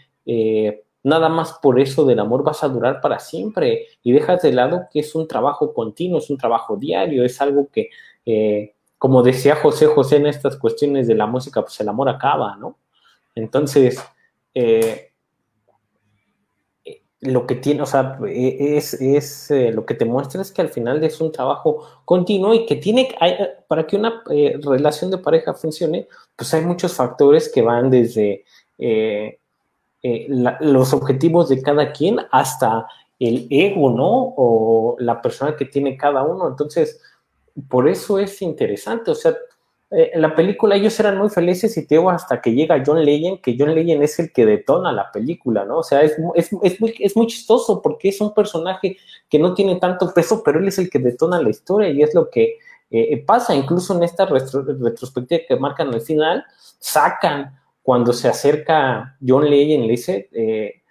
nada 1.04 1.30
más 1.30 1.54
por 1.62 1.80
eso 1.80 2.06
del 2.06 2.20
amor 2.20 2.44
vas 2.44 2.64
a 2.64 2.68
durar 2.68 3.02
para 3.02 3.20
siempre 3.20 3.88
y 4.04 4.12
dejas 4.12 4.42
de 4.42 4.54
lado 4.54 4.88
que 4.92 5.00
es 5.00 5.16
un 5.16 5.28
trabajo 5.28 5.74
continuo, 5.74 6.20
es 6.20 6.30
un 6.30 6.38
trabajo 6.38 6.76
diario, 6.76 7.24
es 7.24 7.40
algo 7.42 7.70
que, 7.72 7.90
eh, 8.26 8.76
como 8.98 9.24
decía 9.24 9.56
José 9.56 9.88
José 9.88 10.18
en 10.18 10.28
estas 10.28 10.58
cuestiones 10.58 11.08
de 11.08 11.16
la 11.16 11.26
música, 11.26 11.62
pues 11.62 11.80
el 11.80 11.90
amor 11.90 12.10
acaba, 12.10 12.58
¿no? 12.58 12.78
Entonces, 13.34 14.04
eh, 14.54 15.12
eh, 16.84 17.02
lo 17.22 17.48
que 17.48 17.56
tiene, 17.56 17.82
o 17.82 17.86
sea, 17.86 18.20
es, 18.28 18.96
es 18.96 19.50
lo 19.74 19.86
que 19.86 19.94
te 19.94 20.04
muestra 20.04 20.42
es 20.42 20.52
que 20.52 20.62
al 20.62 20.70
final 20.70 21.02
es 21.04 21.22
un 21.22 21.32
trabajo 21.32 22.02
continuo 22.04 22.54
y 22.54 22.66
que 22.66 22.76
tiene, 22.76 23.16
para 23.70 23.88
que 23.88 23.96
una 23.96 24.22
relación 24.26 25.12
de 25.12 25.18
pareja 25.18 25.54
funcione, 25.54 26.10
pues 26.36 26.54
hay 26.54 26.66
muchos 26.66 26.94
factores 26.94 27.50
que 27.50 27.62
van 27.62 27.90
desde 27.90 28.44
los 30.02 30.94
objetivos 30.94 31.50
de 31.50 31.62
cada 31.62 31.92
quien 31.92 32.20
hasta 32.32 32.88
el 33.20 33.48
ego, 33.50 33.92
¿no? 33.92 34.34
O 34.38 34.96
la 35.00 35.22
persona 35.22 35.56
que 35.56 35.66
tiene 35.66 35.98
cada 35.98 36.24
uno. 36.24 36.48
Entonces, 36.48 37.02
por 37.68 37.90
eso 37.90 38.18
es 38.18 38.42
interesante. 38.42 39.12
O 39.12 39.16
sea, 39.16 39.36
eh, 39.92 40.12
en 40.14 40.22
la 40.22 40.36
película 40.36 40.76
ellos 40.76 40.98
eran 41.00 41.18
muy 41.18 41.30
felices 41.30 41.76
y 41.78 41.86
te 41.88 41.98
hasta 41.98 42.42
que 42.42 42.54
llega 42.54 42.82
John 42.86 43.04
Legend, 43.04 43.42
que 43.42 43.56
John 43.60 43.74
Legend 43.74 44.04
es 44.04 44.20
el 44.20 44.32
que 44.32 44.46
detona 44.46 44.92
la 44.92 45.12
película, 45.12 45.66
¿no? 45.66 45.80
O 45.80 45.84
sea, 45.84 46.02
es, 46.02 46.16
es, 46.36 46.54
es, 46.62 46.80
muy, 46.80 46.96
es 47.00 47.18
muy 47.18 47.28
chistoso 47.28 47.82
porque 47.82 48.10
es 48.10 48.22
un 48.22 48.34
personaje 48.34 48.98
que 49.30 49.40
no 49.40 49.54
tiene 49.54 49.78
tanto 49.78 50.14
peso, 50.14 50.42
pero 50.44 50.60
él 50.60 50.68
es 50.68 50.78
el 50.78 50.90
que 50.90 51.00
detona 51.00 51.42
la 51.42 51.50
historia 51.50 51.90
y 51.90 52.02
es 52.02 52.14
lo 52.14 52.30
que 52.30 52.58
eh, 52.92 53.24
pasa. 53.26 53.54
Incluso 53.56 53.96
en 53.98 54.04
esta 54.04 54.26
retrospectiva 54.26 55.42
que 55.48 55.56
marcan 55.58 55.94
al 55.94 56.02
final, 56.02 56.46
sacan 56.78 57.59
cuando 57.82 58.14
se 58.14 58.28
acerca 58.28 59.18
John 59.26 59.50
Legend, 59.50 59.86
le 59.86 59.92
dice, 59.92 60.30
eh, 60.32 60.82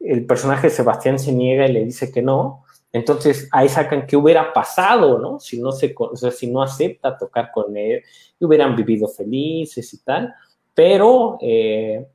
el 0.00 0.26
personaje 0.26 0.68
de 0.68 0.74
Sebastián 0.74 1.18
se 1.18 1.32
niega 1.32 1.66
y 1.66 1.72
le 1.72 1.84
dice 1.84 2.12
que 2.12 2.22
no, 2.22 2.64
entonces 2.92 3.48
ahí 3.52 3.68
sacan 3.68 4.06
qué 4.06 4.16
hubiera 4.16 4.52
pasado, 4.52 5.18
¿no? 5.18 5.40
Si 5.40 5.60
no, 5.60 5.72
se, 5.72 5.94
o 5.96 6.16
si 6.16 6.50
no 6.50 6.62
acepta 6.62 7.16
tocar 7.16 7.50
con 7.50 7.76
él, 7.76 8.02
y 8.38 8.44
hubieran 8.44 8.76
vivido 8.76 9.08
felices 9.08 9.94
y 9.94 9.98
tal, 10.04 10.34
pero 10.74 11.38
eh, 11.40 12.06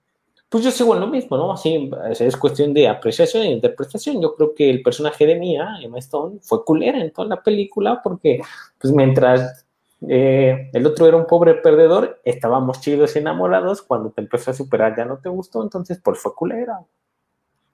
pues 0.50 0.64
yo 0.64 0.72
sigo 0.72 0.94
en 0.94 1.02
lo 1.02 1.08
mismo, 1.08 1.36
¿no? 1.36 1.52
Así 1.52 1.90
es 2.20 2.38
cuestión 2.38 2.74
de 2.74 2.88
apreciación 2.88 3.44
e 3.44 3.52
interpretación. 3.52 4.22
Yo 4.22 4.36
creo 4.36 4.54
que 4.54 4.70
el 4.70 4.82
personaje 4.82 5.26
de 5.26 5.36
Mia, 5.36 5.78
Emma 5.82 6.00
Stone, 6.00 6.40
fue 6.42 6.64
culera 6.64 7.02
en 7.02 7.12
toda 7.12 7.28
la 7.28 7.44
película 7.44 8.02
porque, 8.02 8.40
pues 8.80 8.94
mientras 8.94 9.67
eh, 10.02 10.70
el 10.74 10.86
otro 10.86 11.08
era 11.08 11.18
un 11.18 11.26
pobre 11.26 11.56
perdedor, 11.56 12.22
estábamos 12.24 12.82
chidos 12.82 13.16
enamorados, 13.16 13.82
cuando 13.82 14.12
te 14.12 14.22
empezó 14.22 14.52
a 14.52 14.54
superar 14.54 14.96
ya 14.96 15.06
no 15.06 15.18
te 15.18 15.30
gustó, 15.30 15.64
entonces 15.64 16.00
pues 16.04 16.20
fue 16.20 16.36
culera. 16.36 16.80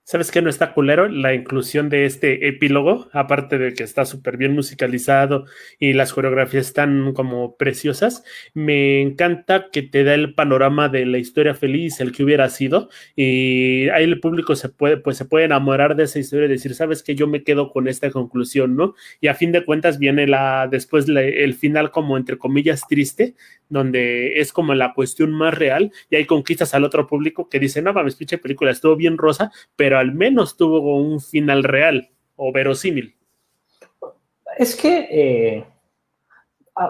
¿Sabes 0.05 0.31
qué 0.31 0.41
no 0.41 0.49
está 0.49 0.73
culero? 0.73 1.07
La 1.07 1.33
inclusión 1.33 1.87
de 1.87 2.05
este 2.05 2.49
epílogo, 2.49 3.07
aparte 3.13 3.57
de 3.57 3.73
que 3.73 3.83
está 3.83 4.03
súper 4.03 4.35
bien 4.35 4.53
musicalizado 4.53 5.45
y 5.79 5.93
las 5.93 6.11
coreografías 6.11 6.67
están 6.67 7.13
como 7.13 7.55
preciosas, 7.55 8.21
me 8.53 9.01
encanta 9.01 9.69
que 9.71 9.81
te 9.81 10.03
da 10.03 10.13
el 10.13 10.33
panorama 10.35 10.89
de 10.89 11.05
la 11.05 11.19
historia 11.19 11.55
feliz, 11.55 12.01
el 12.01 12.11
que 12.11 12.25
hubiera 12.25 12.49
sido, 12.49 12.89
y 13.15 13.87
ahí 13.89 14.03
el 14.03 14.19
público 14.19 14.57
se 14.57 14.67
puede, 14.67 14.97
pues 14.97 15.15
se 15.15 15.23
puede 15.23 15.45
enamorar 15.45 15.95
de 15.95 16.03
esa 16.03 16.19
historia 16.19 16.47
y 16.47 16.49
decir, 16.49 16.75
sabes 16.75 17.01
que 17.01 17.15
yo 17.15 17.25
me 17.25 17.45
quedo 17.45 17.71
con 17.71 17.87
esta 17.87 18.11
conclusión, 18.11 18.75
¿no? 18.75 18.95
Y 19.21 19.27
a 19.27 19.35
fin 19.35 19.53
de 19.53 19.63
cuentas 19.63 19.99
viene 19.99 20.27
la, 20.27 20.67
después 20.69 21.07
el 21.07 21.53
final 21.53 21.91
como 21.91 22.17
entre 22.17 22.37
comillas 22.37 22.81
triste, 22.89 23.35
donde 23.73 24.39
es 24.39 24.53
como 24.53 24.73
la 24.73 24.93
cuestión 24.93 25.31
más 25.31 25.53
real, 25.53 25.91
y 26.09 26.15
ahí 26.15 26.25
conquistas 26.25 26.73
al 26.73 26.83
otro 26.83 27.07
público 27.07 27.47
que 27.49 27.59
dice, 27.59 27.81
no 27.81 27.93
mames, 27.93 28.15
pinche 28.15 28.37
película, 28.37 28.71
estuvo 28.71 28.95
bien 28.95 29.17
rosa, 29.17 29.51
pero 29.75 29.83
pero 29.83 29.99
al 29.99 30.13
menos 30.13 30.57
tuvo 30.57 30.95
un 30.95 31.19
final 31.19 31.61
real 31.61 32.09
o 32.37 32.53
verosímil. 32.53 33.15
Es 34.57 34.77
que, 34.77 35.07
eh, 35.11 35.65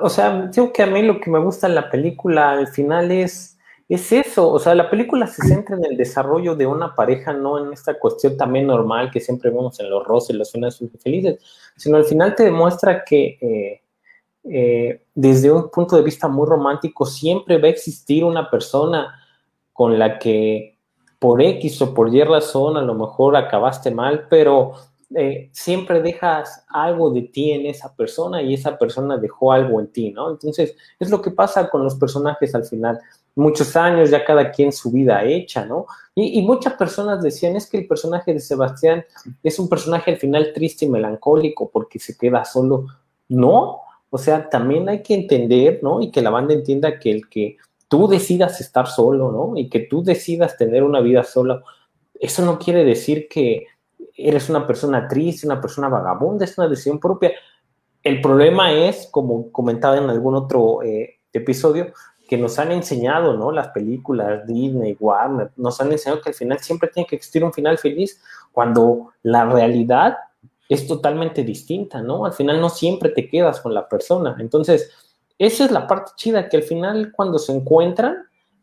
o 0.03 0.09
sea, 0.09 0.45
digo 0.53 0.71
que 0.71 0.83
a 0.83 0.85
mí 0.85 1.01
lo 1.01 1.19
que 1.19 1.29
me 1.29 1.39
gusta 1.39 1.65
en 1.65 1.73
la 1.73 1.89
película 1.89 2.51
al 2.51 2.67
final 2.67 3.11
es, 3.11 3.57
es 3.89 4.11
eso, 4.11 4.47
o 4.47 4.59
sea, 4.59 4.75
la 4.75 4.89
película 4.89 5.25
se 5.27 5.45
centra 5.45 5.75
en 5.75 5.83
el 5.83 5.97
desarrollo 5.97 6.55
de 6.55 6.65
una 6.65 6.95
pareja, 6.95 7.33
no 7.33 7.65
en 7.65 7.73
esta 7.73 7.97
cuestión 7.99 8.37
también 8.37 8.67
normal 8.67 9.11
que 9.11 9.19
siempre 9.19 9.49
vemos 9.49 9.79
en 9.81 9.89
los 9.89 10.05
roces, 10.05 10.35
los 10.35 10.51
finales 10.51 10.79
felices, 11.01 11.43
sino 11.75 11.97
al 11.97 12.05
final 12.05 12.35
te 12.35 12.43
demuestra 12.43 13.03
que 13.03 13.39
eh, 13.41 13.81
eh, 14.43 15.05
desde 15.15 15.51
un 15.51 15.69
punto 15.69 15.95
de 15.95 16.01
vista 16.01 16.27
muy 16.27 16.47
romántico 16.47 17.05
siempre 17.05 17.57
va 17.57 17.67
a 17.67 17.71
existir 17.71 18.25
una 18.25 18.49
persona 18.49 19.19
con 19.71 19.97
la 19.97 20.19
que 20.19 20.77
por 21.17 21.41
X 21.41 21.81
o 21.81 21.93
por 21.93 22.13
Y 22.13 22.21
razón 22.23 22.75
a 22.75 22.81
lo 22.81 22.93
mejor 22.93 23.37
acabaste 23.37 23.91
mal, 23.91 24.27
pero 24.29 24.73
eh, 25.15 25.49
siempre 25.53 26.01
dejas 26.01 26.65
algo 26.69 27.11
de 27.11 27.21
ti 27.21 27.51
en 27.51 27.65
esa 27.67 27.95
persona 27.95 28.41
y 28.41 28.55
esa 28.55 28.77
persona 28.77 29.15
dejó 29.17 29.53
algo 29.53 29.79
en 29.79 29.87
ti, 29.87 30.11
¿no? 30.11 30.31
Entonces, 30.31 30.75
es 30.99 31.09
lo 31.09 31.21
que 31.21 31.31
pasa 31.31 31.69
con 31.69 31.83
los 31.83 31.95
personajes 31.95 32.53
al 32.55 32.65
final. 32.65 32.99
Muchos 33.35 33.75
años, 33.75 34.09
ya 34.09 34.25
cada 34.25 34.51
quien 34.51 34.71
su 34.71 34.91
vida 34.91 35.23
hecha, 35.23 35.65
¿no? 35.65 35.85
Y, 36.13 36.39
y 36.39 36.41
muchas 36.41 36.73
personas 36.73 37.21
decían, 37.21 37.55
es 37.55 37.69
que 37.69 37.77
el 37.77 37.87
personaje 37.87 38.33
de 38.33 38.39
Sebastián 38.39 39.05
es 39.43 39.59
un 39.59 39.69
personaje 39.69 40.11
al 40.11 40.17
final 40.17 40.51
triste 40.53 40.85
y 40.85 40.89
melancólico 40.89 41.69
porque 41.69 41.99
se 41.99 42.17
queda 42.17 42.43
solo. 42.43 42.87
No, 43.29 43.82
o 44.15 44.19
sea, 44.19 44.47
también 44.47 44.87
hay 44.89 45.01
que 45.01 45.15
entender, 45.15 45.79
¿no? 45.81 45.99
Y 45.99 46.11
que 46.11 46.21
la 46.21 46.29
banda 46.29 46.53
entienda 46.53 46.99
que 46.99 47.09
el 47.09 47.27
que 47.27 47.57
tú 47.87 48.07
decidas 48.07 48.61
estar 48.61 48.85
solo, 48.85 49.31
¿no? 49.31 49.57
Y 49.57 49.69
que 49.69 49.79
tú 49.79 50.03
decidas 50.03 50.55
tener 50.55 50.83
una 50.83 51.01
vida 51.01 51.23
sola, 51.23 51.63
eso 52.19 52.45
no 52.45 52.59
quiere 52.59 52.83
decir 52.83 53.27
que 53.27 53.65
eres 54.15 54.51
una 54.51 54.67
persona 54.67 55.07
triste, 55.07 55.47
una 55.47 55.59
persona 55.59 55.89
vagabunda, 55.89 56.45
es 56.45 56.55
una 56.59 56.67
decisión 56.67 56.99
propia. 56.99 57.31
El 58.03 58.21
problema 58.21 58.71
es, 58.71 59.07
como 59.09 59.51
comentaba 59.51 59.97
en 59.97 60.07
algún 60.07 60.35
otro 60.35 60.83
eh, 60.83 61.15
episodio, 61.33 61.91
que 62.29 62.37
nos 62.37 62.59
han 62.59 62.71
enseñado, 62.71 63.35
¿no? 63.35 63.51
Las 63.51 63.69
películas, 63.69 64.45
Disney, 64.45 64.95
Warner, 64.99 65.49
nos 65.57 65.81
han 65.81 65.91
enseñado 65.91 66.21
que 66.21 66.29
al 66.29 66.35
final 66.35 66.59
siempre 66.59 66.91
tiene 66.93 67.07
que 67.07 67.15
existir 67.15 67.43
un 67.43 67.51
final 67.51 67.79
feliz, 67.79 68.21
cuando 68.51 69.11
la 69.23 69.45
realidad 69.45 70.17
es 70.69 70.87
totalmente 70.87 71.43
distinta, 71.43 72.01
¿no? 72.01 72.25
Al 72.25 72.33
final 72.33 72.61
no 72.61 72.69
siempre 72.69 73.09
te 73.09 73.27
quedas 73.27 73.61
con 73.61 73.73
la 73.73 73.87
persona. 73.87 74.35
Entonces, 74.39 74.91
esa 75.37 75.65
es 75.65 75.71
la 75.71 75.87
parte 75.87 76.11
chida, 76.15 76.49
que 76.49 76.57
al 76.57 76.63
final 76.63 77.11
cuando 77.11 77.37
se 77.37 77.53
encuentran, 77.53 78.17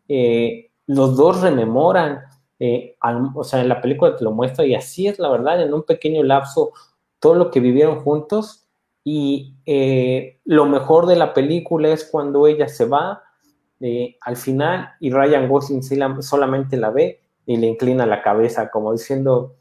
eh, 0.09 0.71
los 0.87 1.17
dos 1.17 1.41
rememoran, 1.41 2.21
eh, 2.59 2.97
o 3.35 3.45
sea, 3.45 3.61
en 3.61 3.69
la 3.69 3.81
película 3.81 4.17
te 4.17 4.25
lo 4.25 4.33
muestra 4.33 4.65
y 4.65 4.75
así 4.75 5.07
es 5.07 5.19
la 5.19 5.29
verdad, 5.29 5.63
en 5.63 5.75
un 5.75 5.83
pequeño 5.83 6.23
lapso, 6.23 6.73
todo 7.19 7.35
lo 7.35 7.51
que 7.51 7.61
vivieron 7.61 8.01
juntos 8.01 8.67
y 9.05 9.55
eh, 9.67 10.41
lo 10.45 10.67
mejor 10.67 11.07
de 11.07 11.17
la 11.17 11.33
película 11.33 11.89
es 11.91 12.05
cuando 12.05 12.47
ella 12.47 12.69
se 12.69 12.87
va 12.87 13.23
al 14.21 14.37
final 14.37 14.91
y 15.01 15.11
Ryan 15.11 15.49
Gosling 15.49 15.83
solamente 16.21 16.77
la 16.77 16.91
ve 16.91 17.23
y 17.47 17.57
le 17.57 17.67
inclina 17.67 18.05
la 18.05 18.23
cabeza 18.23 18.71
como 18.71 18.93
diciendo, 18.93 19.57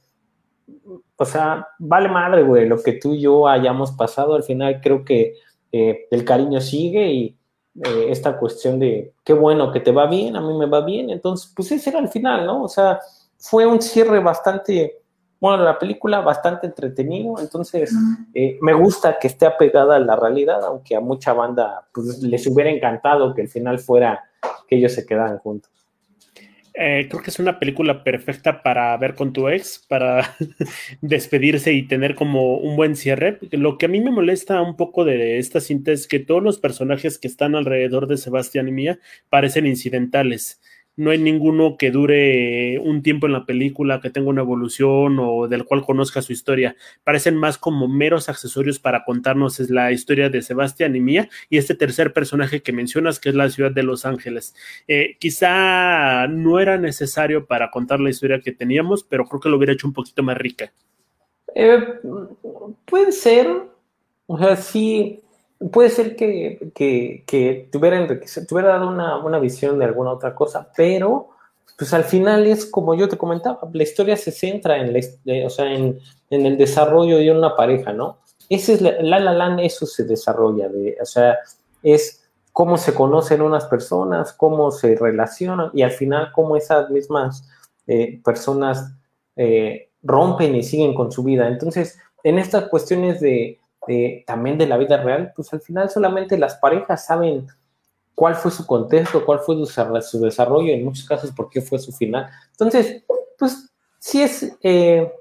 o 1.15 1.25
sea, 1.25 1.67
vale 1.79 2.09
madre, 2.09 2.43
güey, 2.43 2.67
lo 2.67 2.81
que 2.81 2.93
tú 2.93 3.13
y 3.13 3.21
yo 3.21 3.47
hayamos 3.47 3.91
pasado, 3.91 4.35
al 4.35 4.43
final 4.43 4.79
creo 4.81 5.03
que 5.03 5.35
eh, 5.71 6.07
el 6.09 6.23
cariño 6.23 6.61
sigue 6.61 7.11
y 7.11 7.37
eh, 7.83 8.07
esta 8.09 8.37
cuestión 8.37 8.79
de 8.79 9.13
qué 9.23 9.33
bueno 9.33 9.71
que 9.71 9.79
te 9.79 9.91
va 9.91 10.07
bien, 10.07 10.35
a 10.35 10.41
mí 10.41 10.57
me 10.57 10.65
va 10.65 10.81
bien, 10.81 11.09
entonces, 11.09 11.51
pues 11.55 11.71
ese 11.71 11.89
era 11.89 11.99
el 11.99 12.09
final, 12.09 12.45
¿no? 12.45 12.63
O 12.63 12.67
sea, 12.67 12.99
fue 13.37 13.65
un 13.65 13.81
cierre 13.81 14.19
bastante, 14.19 15.01
bueno, 15.39 15.63
la 15.63 15.77
película 15.77 16.21
bastante 16.21 16.67
entretenido, 16.67 17.39
entonces 17.39 17.93
eh, 18.33 18.57
me 18.61 18.73
gusta 18.73 19.17
que 19.19 19.27
esté 19.27 19.45
apegada 19.45 19.95
a 19.95 19.99
la 19.99 20.15
realidad, 20.15 20.63
aunque 20.63 20.95
a 20.95 20.99
mucha 20.99 21.33
banda 21.33 21.87
pues, 21.93 22.21
les 22.23 22.45
hubiera 22.47 22.69
encantado 22.69 23.33
que 23.33 23.43
el 23.43 23.49
final 23.49 23.79
fuera 23.79 24.23
que 24.67 24.77
ellos 24.77 24.93
se 24.93 25.05
quedaran 25.05 25.37
juntos. 25.37 25.71
Eh, 26.73 27.07
creo 27.09 27.21
que 27.21 27.29
es 27.29 27.39
una 27.39 27.59
película 27.59 28.03
perfecta 28.03 28.61
para 28.63 28.95
ver 28.97 29.15
con 29.15 29.33
tu 29.33 29.49
ex, 29.49 29.85
para 29.87 30.35
despedirse 31.01 31.73
y 31.73 31.87
tener 31.87 32.15
como 32.15 32.57
un 32.57 32.75
buen 32.75 32.95
cierre. 32.95 33.39
Lo 33.51 33.77
que 33.77 33.87
a 33.87 33.89
mí 33.89 33.99
me 33.99 34.11
molesta 34.11 34.61
un 34.61 34.77
poco 34.77 35.05
de 35.05 35.39
esta 35.39 35.59
cinta 35.59 35.91
es 35.91 36.07
que 36.07 36.19
todos 36.19 36.43
los 36.43 36.59
personajes 36.59 37.17
que 37.17 37.27
están 37.27 37.55
alrededor 37.55 38.07
de 38.07 38.17
Sebastián 38.17 38.67
y 38.67 38.71
Mía 38.71 38.99
parecen 39.29 39.65
incidentales 39.65 40.61
no 40.99 41.11
hay 41.11 41.17
ninguno 41.17 41.77
que 41.77 41.91
dure 41.91 42.77
un 42.79 43.01
tiempo 43.01 43.25
en 43.25 43.31
la 43.31 43.45
película, 43.45 44.01
que 44.01 44.09
tenga 44.09 44.29
una 44.29 44.41
evolución 44.41 45.17
o 45.17 45.47
del 45.47 45.63
cual 45.63 45.85
conozca 45.85 46.21
su 46.21 46.33
historia. 46.33 46.75
Parecen 47.05 47.37
más 47.37 47.57
como 47.57 47.87
meros 47.87 48.27
accesorios 48.27 48.79
para 48.79 49.05
contarnos 49.05 49.61
la 49.69 49.93
historia 49.93 50.29
de 50.29 50.41
Sebastián 50.41 50.97
y 50.97 50.99
Mía 50.99 51.29
y 51.49 51.57
este 51.57 51.73
tercer 51.73 52.11
personaje 52.11 52.61
que 52.61 52.73
mencionas, 52.73 53.17
que 53.17 53.29
es 53.29 53.35
la 53.35 53.49
ciudad 53.49 53.71
de 53.71 53.83
Los 53.83 54.05
Ángeles. 54.05 54.53
Eh, 54.89 55.15
quizá 55.19 56.27
no 56.27 56.59
era 56.59 56.77
necesario 56.77 57.45
para 57.45 57.71
contar 57.71 58.01
la 58.01 58.09
historia 58.09 58.41
que 58.41 58.51
teníamos, 58.51 59.05
pero 59.05 59.25
creo 59.25 59.39
que 59.39 59.49
lo 59.49 59.55
hubiera 59.55 59.71
hecho 59.71 59.87
un 59.87 59.93
poquito 59.93 60.21
más 60.21 60.37
rica. 60.37 60.73
Eh, 61.55 61.79
puede 62.83 63.13
ser, 63.13 63.47
o 64.27 64.37
sea, 64.37 64.57
sí, 64.57 65.21
puede 65.71 65.89
ser 65.89 66.15
que, 66.15 66.71
que, 66.73 67.23
te, 67.71 67.77
hubiera 67.77 68.69
dado 68.69 68.89
una, 68.89 69.17
una, 69.17 69.39
visión 69.39 69.77
de 69.79 69.85
alguna 69.85 70.11
otra 70.11 70.33
cosa, 70.33 70.71
pero 70.75 71.29
pues 71.77 71.93
al 71.93 72.03
final 72.03 72.45
es 72.47 72.65
como 72.65 72.95
yo 72.95 73.07
te 73.07 73.17
comentaba, 73.17 73.59
la 73.71 73.83
historia 73.83 74.17
se 74.17 74.31
centra 74.31 74.77
en, 74.77 74.93
la, 74.93 75.45
o 75.45 75.49
sea, 75.49 75.71
en, 75.71 75.99
en, 76.29 76.45
el 76.45 76.57
desarrollo 76.57 77.17
de 77.17 77.31
una 77.31 77.55
pareja, 77.55 77.93
¿no? 77.93 78.19
Ese 78.49 78.73
es 78.73 78.81
la, 78.81 79.01
la, 79.01 79.19
la 79.19 79.61
eso 79.61 79.85
se 79.85 80.05
desarrolla, 80.05 80.69
de, 80.69 80.97
o 81.01 81.05
sea, 81.05 81.37
es 81.83 82.29
cómo 82.51 82.77
se 82.77 82.93
conocen 82.93 83.41
unas 83.41 83.65
personas, 83.65 84.33
cómo 84.33 84.71
se 84.71 84.95
relacionan 84.95 85.69
y 85.73 85.83
al 85.83 85.91
final 85.91 86.31
cómo 86.33 86.57
esas 86.57 86.89
mismas 86.89 87.47
eh, 87.87 88.19
personas 88.23 88.93
eh, 89.35 89.89
rompen 90.03 90.55
y 90.55 90.63
siguen 90.63 90.93
con 90.93 91.11
su 91.11 91.23
vida. 91.23 91.47
Entonces, 91.47 91.97
en 92.23 92.39
estas 92.39 92.65
cuestiones 92.65 93.19
de, 93.21 93.58
también 94.25 94.57
de 94.57 94.67
la 94.67 94.77
vida 94.77 94.97
real, 94.97 95.33
pues 95.35 95.51
al 95.53 95.61
final 95.61 95.89
solamente 95.89 96.37
las 96.37 96.55
parejas 96.55 97.05
saben 97.05 97.47
cuál 98.13 98.35
fue 98.35 98.51
su 98.51 98.65
contexto, 98.67 99.25
cuál 99.25 99.39
fue 99.39 99.55
su, 99.65 100.19
desarrollo, 100.19 100.73
en 100.73 100.83
muchos 100.83 101.05
casos 101.05 101.31
por 101.31 101.49
qué 101.49 101.61
fue 101.61 101.79
su 101.79 101.91
final. 101.91 102.29
Entonces, 102.51 103.03
pues 103.37 103.71
sí 103.97 104.21
es, 104.21 104.57
eh, 104.61 105.11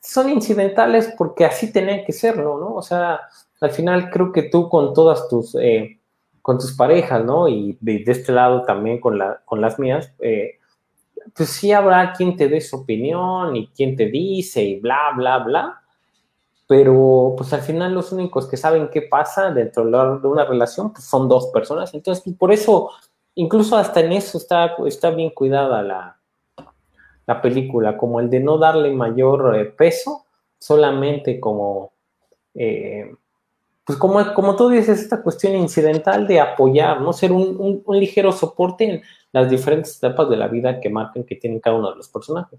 son 0.00 0.30
incidentales 0.30 1.14
porque 1.16 1.44
así 1.44 1.72
tenía 1.72 2.04
que 2.04 2.12
serlo, 2.12 2.58
¿no? 2.58 2.74
O 2.74 2.82
sea, 2.82 3.20
al 3.60 3.70
final 3.70 4.10
creo 4.10 4.32
que 4.32 4.44
tú 4.44 4.68
con 4.68 4.94
todas 4.94 5.28
tus, 5.28 5.54
eh, 5.56 6.00
con 6.42 6.58
tus 6.58 6.72
parejas, 6.72 7.24
¿no? 7.24 7.48
Y 7.48 7.76
de, 7.80 8.02
este 8.06 8.32
lado 8.32 8.62
también 8.62 9.00
con, 9.00 9.18
la, 9.18 9.42
con 9.44 9.60
las 9.60 9.78
mías, 9.78 10.12
eh, 10.18 10.58
pues 11.36 11.50
sí 11.50 11.72
habrá 11.72 12.12
quien 12.12 12.36
te 12.36 12.48
dé 12.48 12.60
su 12.60 12.76
opinión 12.76 13.54
y 13.54 13.68
quien 13.68 13.96
te 13.96 14.06
dice 14.06 14.62
y 14.62 14.80
bla, 14.80 15.12
bla, 15.14 15.38
bla 15.38 15.83
pero 16.66 17.34
pues 17.36 17.52
al 17.52 17.60
final 17.60 17.92
los 17.92 18.12
únicos 18.12 18.48
que 18.48 18.56
saben 18.56 18.88
qué 18.90 19.02
pasa 19.02 19.50
dentro 19.50 19.84
de 19.84 20.28
una 20.28 20.44
relación 20.44 20.92
pues, 20.92 21.04
son 21.04 21.28
dos 21.28 21.48
personas. 21.48 21.92
Entonces, 21.92 22.24
por 22.38 22.52
eso, 22.52 22.90
incluso 23.34 23.76
hasta 23.76 24.00
en 24.00 24.12
eso 24.12 24.38
está, 24.38 24.74
está 24.86 25.10
bien 25.10 25.30
cuidada 25.30 25.82
la, 25.82 26.18
la 27.26 27.42
película, 27.42 27.96
como 27.96 28.20
el 28.20 28.30
de 28.30 28.40
no 28.40 28.58
darle 28.58 28.92
mayor 28.92 29.56
eh, 29.56 29.66
peso, 29.66 30.24
solamente 30.58 31.38
como, 31.38 31.92
eh, 32.54 33.14
pues 33.84 33.98
como, 33.98 34.32
como 34.32 34.56
tú 34.56 34.70
dices, 34.70 35.00
esta 35.00 35.22
cuestión 35.22 35.54
incidental 35.54 36.26
de 36.26 36.40
apoyar, 36.40 37.02
¿no? 37.02 37.12
Ser 37.12 37.32
un, 37.32 37.82
un 37.84 37.98
ligero 38.00 38.32
soporte 38.32 38.84
en 38.84 39.02
las 39.32 39.50
diferentes 39.50 39.98
etapas 39.98 40.30
de 40.30 40.36
la 40.38 40.48
vida 40.48 40.80
que 40.80 40.88
marcan 40.88 41.24
que 41.24 41.36
tienen 41.36 41.60
cada 41.60 41.76
uno 41.76 41.90
de 41.90 41.96
los 41.96 42.08
personajes. 42.08 42.58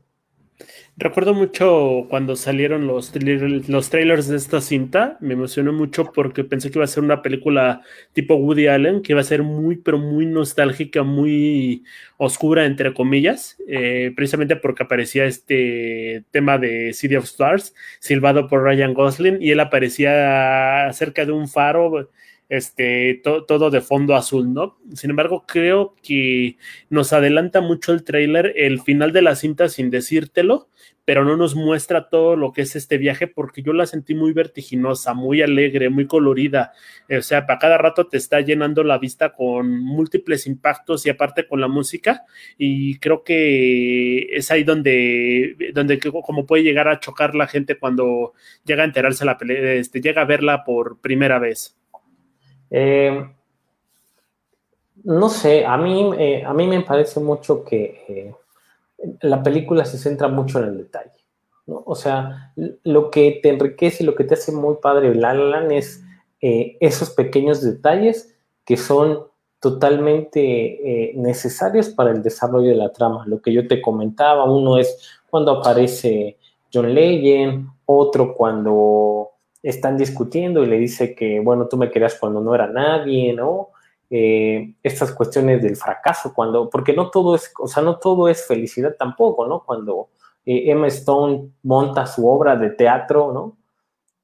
Recuerdo 0.97 1.33
mucho 1.33 2.05
cuando 2.09 2.37
salieron 2.37 2.87
los, 2.87 3.11
los 3.67 3.89
trailers 3.89 4.29
de 4.29 4.37
esta 4.37 4.61
cinta, 4.61 5.17
me 5.19 5.33
emocionó 5.33 5.73
mucho 5.73 6.13
porque 6.13 6.45
pensé 6.45 6.71
que 6.71 6.77
iba 6.77 6.85
a 6.85 6.87
ser 6.87 7.03
una 7.03 7.21
película 7.21 7.81
tipo 8.13 8.35
Woody 8.35 8.67
Allen, 8.67 9.01
que 9.01 9.11
iba 9.11 9.19
a 9.19 9.25
ser 9.25 9.43
muy, 9.43 9.75
pero 9.75 9.97
muy 9.97 10.25
nostálgica, 10.25 11.03
muy 11.03 11.83
oscura, 12.15 12.65
entre 12.65 12.93
comillas, 12.93 13.57
eh, 13.67 14.13
precisamente 14.15 14.55
porque 14.55 14.83
aparecía 14.83 15.25
este 15.25 16.23
tema 16.31 16.57
de 16.57 16.93
City 16.93 17.17
of 17.17 17.25
Stars, 17.25 17.75
silbado 17.99 18.47
por 18.47 18.63
Ryan 18.63 18.93
Gosling, 18.93 19.41
y 19.41 19.51
él 19.51 19.59
aparecía 19.59 20.89
cerca 20.93 21.25
de 21.25 21.33
un 21.33 21.49
faro 21.49 22.09
este, 22.49 23.21
todo 23.23 23.69
de 23.69 23.81
fondo 23.81 24.15
azul, 24.15 24.53
¿no? 24.53 24.77
Sin 24.93 25.09
embargo, 25.09 25.45
creo 25.47 25.95
que 26.03 26.57
nos 26.89 27.13
adelanta 27.13 27.61
mucho 27.61 27.93
el 27.93 28.03
trailer, 28.03 28.53
el 28.55 28.81
final 28.81 29.11
de 29.13 29.21
la 29.21 29.35
cinta 29.35 29.69
sin 29.69 29.89
decírtelo, 29.89 30.69
pero 31.05 31.23
no 31.23 31.37
nos 31.37 31.55
muestra 31.55 32.09
todo 32.09 32.35
lo 32.35 32.51
que 32.51 32.63
es 32.63 32.75
este 32.75 32.97
viaje 32.97 33.27
porque 33.27 33.61
yo 33.61 33.73
la 33.73 33.85
sentí 33.85 34.15
muy 34.15 34.33
vertiginosa, 34.33 35.13
muy 35.13 35.41
alegre, 35.43 35.89
muy 35.89 36.07
colorida. 36.07 36.73
O 37.15 37.21
sea, 37.21 37.45
para 37.45 37.59
cada 37.59 37.77
rato 37.77 38.07
te 38.07 38.17
está 38.17 38.41
llenando 38.41 38.83
la 38.83 38.97
vista 38.97 39.33
con 39.33 39.79
múltiples 39.79 40.47
impactos 40.47 41.05
y 41.05 41.11
aparte 41.11 41.47
con 41.47 41.61
la 41.61 41.67
música. 41.67 42.23
Y 42.57 42.97
creo 42.99 43.23
que 43.23 44.35
es 44.35 44.49
ahí 44.49 44.63
donde, 44.63 45.71
donde 45.73 45.99
como 45.99 46.45
puede 46.47 46.63
llegar 46.63 46.87
a 46.87 46.99
chocar 46.99 47.35
la 47.35 47.47
gente 47.47 47.77
cuando 47.77 48.33
llega 48.65 48.81
a 48.81 48.87
enterarse 48.87 49.25
la 49.25 49.37
este, 49.47 50.01
llega 50.01 50.23
a 50.23 50.25
verla 50.25 50.63
por 50.63 50.99
primera 51.01 51.37
vez. 51.37 51.77
Eh, 52.69 53.29
no 55.03 55.29
sé, 55.29 55.65
a 55.65 55.77
mí, 55.77 56.11
eh, 56.17 56.43
a 56.45 56.53
mí 56.53 56.67
me 56.67 56.81
parece 56.81 57.19
mucho 57.19 57.63
que 57.63 58.03
eh, 58.07 58.35
la 59.21 59.43
película 59.43 59.85
se 59.85 59.97
centra 59.97 60.27
mucho 60.27 60.59
en 60.59 60.65
el 60.65 60.77
detalle. 60.77 61.11
O 61.67 61.95
sea, 61.95 62.53
lo 62.83 63.09
que 63.09 63.39
te 63.41 63.49
enriquece 63.49 64.03
y 64.03 64.05
lo 64.05 64.13
que 64.13 64.23
te 64.23 64.35
hace 64.35 64.51
muy 64.51 64.75
padre 64.81 65.15
La 65.15 65.33
La 65.33 65.65
es 65.73 66.03
esos 66.39 67.09
pequeños 67.09 67.63
detalles 67.63 68.35
que 68.65 68.77
son 68.77 69.23
totalmente 69.59 71.11
necesarios 71.15 71.89
para 71.89 72.11
el 72.11 72.21
desarrollo 72.21 72.69
de 72.69 72.75
la 72.75 72.93
trama. 72.93 73.25
Lo 73.25 73.41
que 73.41 73.51
yo 73.51 73.67
te 73.67 73.81
comentaba, 73.81 74.43
uno 74.43 74.77
es 74.77 75.19
cuando 75.31 75.53
aparece 75.53 76.37
John 76.71 76.93
Legend, 76.93 77.67
otro 77.85 78.35
cuando 78.35 79.31
están 79.65 79.97
discutiendo 79.97 80.63
y 80.63 80.67
le 80.67 80.77
dice 80.77 81.15
que, 81.15 81.39
bueno, 81.39 81.67
tú 81.67 81.75
me 81.75 81.89
querías 81.89 82.15
cuando 82.19 82.39
no 82.39 82.53
era 82.53 82.67
nadie, 82.67 83.33
¿no? 83.33 83.69
Eh, 84.11 84.75
estas 84.83 85.11
cuestiones 85.11 85.63
del 85.63 85.75
fracaso, 85.75 86.31
cuando, 86.35 86.69
porque 86.69 86.93
no 86.93 87.09
todo 87.09 87.33
es, 87.33 87.51
o 87.59 87.67
sea, 87.67 87.81
no 87.81 87.97
todo 87.97 88.29
es 88.29 88.45
felicidad 88.45 88.95
tampoco, 88.97 89.47
¿no? 89.47 89.63
Cuando 89.65 90.09
eh, 90.45 90.69
Emma 90.69 90.85
Stone 90.87 91.49
monta 91.63 92.05
su 92.05 92.29
obra 92.29 92.55
de 92.55 92.69
teatro, 92.69 93.31
¿no? 93.33 93.57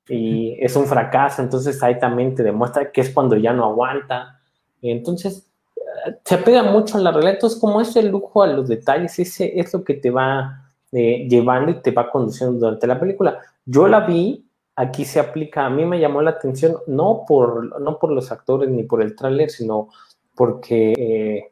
Y 0.07 0.63
es 0.63 0.75
un 0.75 0.85
fracaso, 0.85 1.41
entonces 1.41 1.81
ahí 1.81 1.97
también 1.97 2.35
te 2.35 2.43
demuestra 2.43 2.91
que 2.91 3.01
es 3.01 3.09
cuando 3.09 3.35
ya 3.35 3.51
no 3.51 3.65
aguanta. 3.65 4.39
Entonces, 4.83 5.49
eh, 5.75 6.17
se 6.23 6.35
apega 6.35 6.61
mucho 6.61 6.99
a 6.99 7.01
la 7.01 7.11
realidad, 7.11 7.33
entonces 7.33 7.59
como 7.59 7.81
ese 7.81 8.03
lujo 8.03 8.43
a 8.43 8.47
los 8.47 8.67
detalles, 8.67 9.17
ese 9.17 9.59
es 9.59 9.73
lo 9.73 9.83
que 9.83 9.95
te 9.95 10.11
va 10.11 10.67
llevando 10.91 11.71
y 11.71 11.81
te 11.81 11.91
va 11.91 12.11
conduciendo 12.11 12.59
durante 12.59 12.85
la 12.85 12.99
película. 12.99 13.39
Yo 13.65 13.87
la 13.87 14.01
vi 14.01 14.45
aquí 14.81 15.05
se 15.05 15.19
aplica, 15.19 15.65
a 15.65 15.69
mí 15.69 15.85
me 15.85 15.99
llamó 15.99 16.21
la 16.21 16.31
atención, 16.31 16.77
no 16.87 17.23
por, 17.27 17.79
no 17.79 17.99
por 17.99 18.11
los 18.11 18.31
actores 18.31 18.69
ni 18.69 18.83
por 18.83 19.01
el 19.01 19.15
tráiler, 19.15 19.51
sino 19.51 19.89
porque 20.35 20.93
eh, 20.97 21.51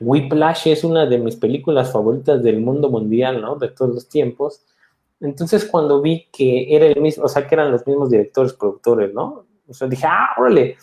Whiplash 0.00 0.68
es 0.68 0.82
una 0.82 1.04
de 1.04 1.18
mis 1.18 1.36
películas 1.36 1.92
favoritas 1.92 2.42
del 2.42 2.60
mundo 2.60 2.88
mundial, 2.88 3.42
¿no? 3.42 3.56
De 3.56 3.68
todos 3.68 3.94
los 3.94 4.08
tiempos. 4.08 4.64
Entonces 5.20 5.66
cuando 5.66 6.00
vi 6.00 6.28
que 6.32 6.74
era 6.74 6.86
el 6.86 7.00
mismo, 7.02 7.24
o 7.24 7.28
sea, 7.28 7.46
que 7.46 7.54
eran 7.54 7.70
los 7.70 7.86
mismos 7.86 8.10
directores, 8.10 8.54
productores, 8.54 9.12
¿no? 9.12 9.44
O 9.68 9.74
sea, 9.74 9.86
dije, 9.86 10.06
ah, 10.06 10.30
órale, 10.38 10.76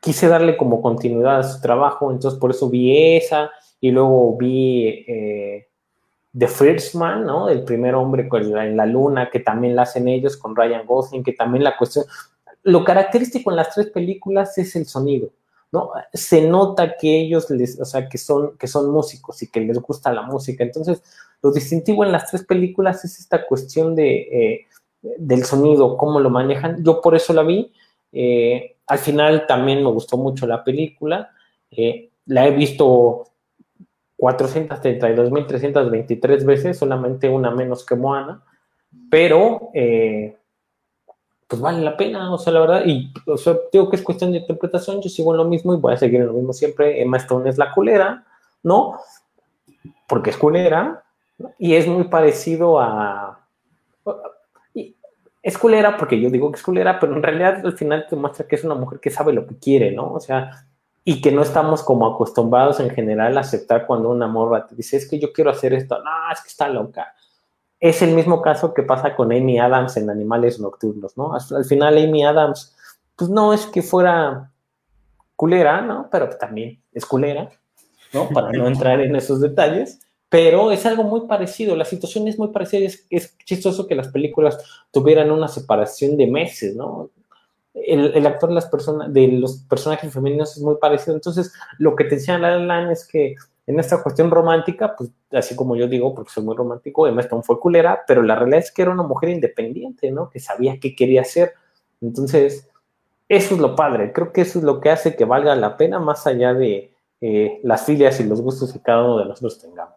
quise 0.00 0.28
darle 0.28 0.56
como 0.56 0.80
continuidad 0.80 1.40
a 1.40 1.42
su 1.42 1.60
trabajo, 1.60 2.12
entonces 2.12 2.38
por 2.38 2.52
eso 2.52 2.70
vi 2.70 3.16
esa 3.16 3.50
y 3.80 3.90
luego 3.90 4.36
vi 4.36 5.04
eh, 5.08 5.66
The 6.36 6.48
First 6.48 6.94
Man, 6.94 7.24
¿no? 7.24 7.48
El 7.48 7.64
primer 7.64 7.94
hombre 7.94 8.28
en 8.32 8.76
la 8.76 8.86
luna, 8.86 9.30
que 9.30 9.40
también 9.40 9.76
la 9.76 9.82
hacen 9.82 10.08
ellos 10.08 10.36
con 10.36 10.56
Ryan 10.56 10.86
Gosling, 10.86 11.22
que 11.22 11.32
también 11.32 11.64
la 11.64 11.76
cuestión... 11.76 12.04
Lo 12.62 12.82
característico 12.82 13.50
en 13.50 13.56
las 13.56 13.74
tres 13.74 13.90
películas 13.90 14.56
es 14.58 14.74
el 14.74 14.86
sonido. 14.86 15.30
¿no? 15.70 15.90
Se 16.12 16.48
nota 16.48 16.96
que 16.96 17.20
ellos 17.20 17.50
les, 17.50 17.80
o 17.80 17.84
sea, 17.84 18.08
que 18.08 18.16
son, 18.16 18.56
que 18.56 18.66
son 18.66 18.90
músicos 18.90 19.42
y 19.42 19.50
que 19.50 19.60
les 19.60 19.78
gusta 19.78 20.12
la 20.12 20.22
música. 20.22 20.64
Entonces, 20.64 21.02
lo 21.42 21.52
distintivo 21.52 22.04
en 22.04 22.12
las 22.12 22.30
tres 22.30 22.44
películas 22.44 23.04
es 23.04 23.18
esta 23.18 23.44
cuestión 23.44 23.94
de, 23.94 24.16
eh, 24.16 24.66
del 25.18 25.44
sonido, 25.44 25.96
cómo 25.96 26.20
lo 26.20 26.30
manejan. 26.30 26.82
Yo 26.82 27.00
por 27.00 27.14
eso 27.14 27.32
la 27.32 27.42
vi. 27.42 27.72
Eh, 28.12 28.76
al 28.86 28.98
final 28.98 29.46
también 29.46 29.82
me 29.82 29.90
gustó 29.90 30.16
mucho 30.16 30.46
la 30.46 30.64
película. 30.64 31.30
Eh, 31.70 32.10
la 32.26 32.46
he 32.46 32.52
visto 32.52 33.24
432.323 34.24 36.46
veces, 36.46 36.78
solamente 36.78 37.28
una 37.28 37.50
menos 37.50 37.84
que 37.84 37.94
Moana, 37.94 38.42
pero 39.10 39.68
pues 41.46 41.60
vale 41.60 41.82
la 41.82 41.94
pena, 41.96 42.32
o 42.32 42.38
sea, 42.38 42.54
la 42.54 42.60
verdad, 42.60 42.86
y 42.86 43.12
o 43.26 43.36
sea, 43.36 43.54
digo 43.70 43.90
que 43.90 43.96
es 43.96 44.02
cuestión 44.02 44.32
de 44.32 44.38
interpretación, 44.38 45.02
yo 45.02 45.10
sigo 45.10 45.32
en 45.32 45.36
lo 45.36 45.44
mismo 45.44 45.74
y 45.74 45.76
voy 45.76 45.92
a 45.92 45.98
seguir 45.98 46.20
en 46.20 46.28
lo 46.28 46.32
mismo 46.32 46.54
siempre. 46.54 47.02
Emma 47.02 47.18
Stone 47.18 47.50
es 47.50 47.58
la 47.58 47.70
culera, 47.70 48.24
¿no? 48.62 48.98
Porque 50.08 50.30
es 50.30 50.38
culera, 50.38 51.04
y 51.58 51.74
es 51.74 51.86
muy 51.86 52.04
parecido 52.04 52.80
a. 52.80 53.46
Es 55.42 55.58
culera 55.58 55.98
porque 55.98 56.18
yo 56.18 56.30
digo 56.30 56.50
que 56.50 56.56
es 56.56 56.62
culera, 56.62 56.98
pero 56.98 57.14
en 57.14 57.22
realidad 57.22 57.60
al 57.66 57.74
final 57.74 58.06
te 58.08 58.16
muestra 58.16 58.46
que 58.46 58.56
es 58.56 58.64
una 58.64 58.74
mujer 58.74 58.98
que 58.98 59.10
sabe 59.10 59.34
lo 59.34 59.46
que 59.46 59.58
quiere, 59.58 59.92
¿no? 59.92 60.14
O 60.14 60.20
sea, 60.20 60.66
y 61.04 61.20
que 61.20 61.30
no 61.30 61.42
estamos 61.42 61.82
como 61.82 62.06
acostumbrados 62.06 62.80
en 62.80 62.90
general 62.90 63.36
a 63.36 63.42
aceptar 63.42 63.86
cuando 63.86 64.10
una 64.10 64.26
morra 64.26 64.66
te 64.66 64.74
dice, 64.74 64.96
es 64.96 65.08
que 65.08 65.18
yo 65.18 65.32
quiero 65.32 65.50
hacer 65.50 65.74
esto, 65.74 65.98
no, 65.98 66.32
es 66.32 66.40
que 66.40 66.48
está 66.48 66.68
loca 66.68 67.14
es 67.84 68.00
el 68.00 68.14
mismo 68.14 68.40
caso 68.40 68.72
que 68.72 68.82
pasa 68.82 69.14
con 69.14 69.30
Amy 69.30 69.58
Adams 69.58 69.98
en 69.98 70.08
Animales 70.08 70.58
Nocturnos, 70.58 71.18
¿no? 71.18 71.34
Al, 71.34 71.64
final 71.66 71.98
Amy 71.98 72.24
Adams, 72.24 72.74
pues 73.14 73.28
no 73.28 73.52
es 73.52 73.66
que 73.66 73.82
fuera 73.82 74.50
culera, 75.36 75.82
¿no? 75.82 76.08
Pero 76.10 76.30
también 76.30 76.80
es 76.94 77.04
culera, 77.04 77.50
¿no? 78.14 78.30
Para 78.30 78.52
no 78.52 78.68
entrar 78.68 79.02
en 79.02 79.14
esos 79.16 79.38
detalles, 79.38 80.00
pero 80.30 80.70
es 80.72 80.86
algo 80.86 81.04
muy 81.04 81.26
parecido, 81.26 81.76
la 81.76 81.84
situación 81.84 82.26
es 82.26 82.38
muy 82.38 82.48
parecida, 82.48 82.86
es, 82.86 83.06
es 83.10 83.36
chistoso 83.44 83.86
que 83.86 83.94
las 83.94 84.08
películas 84.08 84.58
tuvieran 84.90 85.30
una 85.30 85.48
separación 85.48 86.16
de 86.16 86.26
meses, 86.26 86.74
¿no? 86.74 87.10
El, 87.74 88.26
actor 88.26 88.50
de, 88.50 88.54
las 88.54 88.66
personas, 88.66 89.12
de 89.12 89.26
los 89.28 89.58
personajes 89.68 90.12
femeninos 90.12 90.56
es 90.56 90.62
muy 90.62 90.76
parecido, 90.76 91.14
entonces 91.14 91.52
lo 91.78 91.96
que 91.96 92.04
te 92.04 92.14
decía 92.16 92.38
La 92.38 92.56
La 92.56 92.92
es 92.92 93.04
que 93.06 93.34
en 93.66 93.80
esta 93.80 94.02
cuestión 94.02 94.30
romántica, 94.30 94.94
pues 94.96 95.10
así 95.32 95.56
como 95.56 95.74
yo 95.74 95.88
digo, 95.88 96.14
porque 96.14 96.30
soy 96.30 96.44
muy 96.44 96.54
romántico, 96.54 97.06
Emma 97.06 97.22
Stone 97.22 97.42
fue 97.42 97.58
culera, 97.58 98.02
pero 98.06 98.22
la 98.22 98.36
realidad 98.36 98.60
es 98.60 98.70
que 98.70 98.82
era 98.82 98.90
una 98.90 99.02
mujer 99.02 99.30
independiente, 99.30 100.10
¿no? 100.10 100.28
Que 100.28 100.38
sabía 100.38 100.78
qué 100.78 100.94
quería 100.94 101.22
hacer. 101.22 101.54
Entonces, 102.00 102.68
eso 103.28 103.54
es 103.54 103.60
lo 103.60 103.74
padre. 103.74 104.12
Creo 104.12 104.32
que 104.32 104.42
eso 104.42 104.58
es 104.58 104.64
lo 104.64 104.80
que 104.80 104.90
hace 104.90 105.16
que 105.16 105.24
valga 105.24 105.56
la 105.56 105.78
pena, 105.78 105.98
más 105.98 106.26
allá 106.26 106.52
de 106.52 106.92
eh, 107.22 107.60
las 107.62 107.86
filias 107.86 108.20
y 108.20 108.24
los 108.24 108.42
gustos 108.42 108.72
que 108.72 108.80
cada 108.80 109.02
uno 109.02 109.18
de 109.18 109.24
nosotros 109.24 109.58
tengamos. 109.58 109.94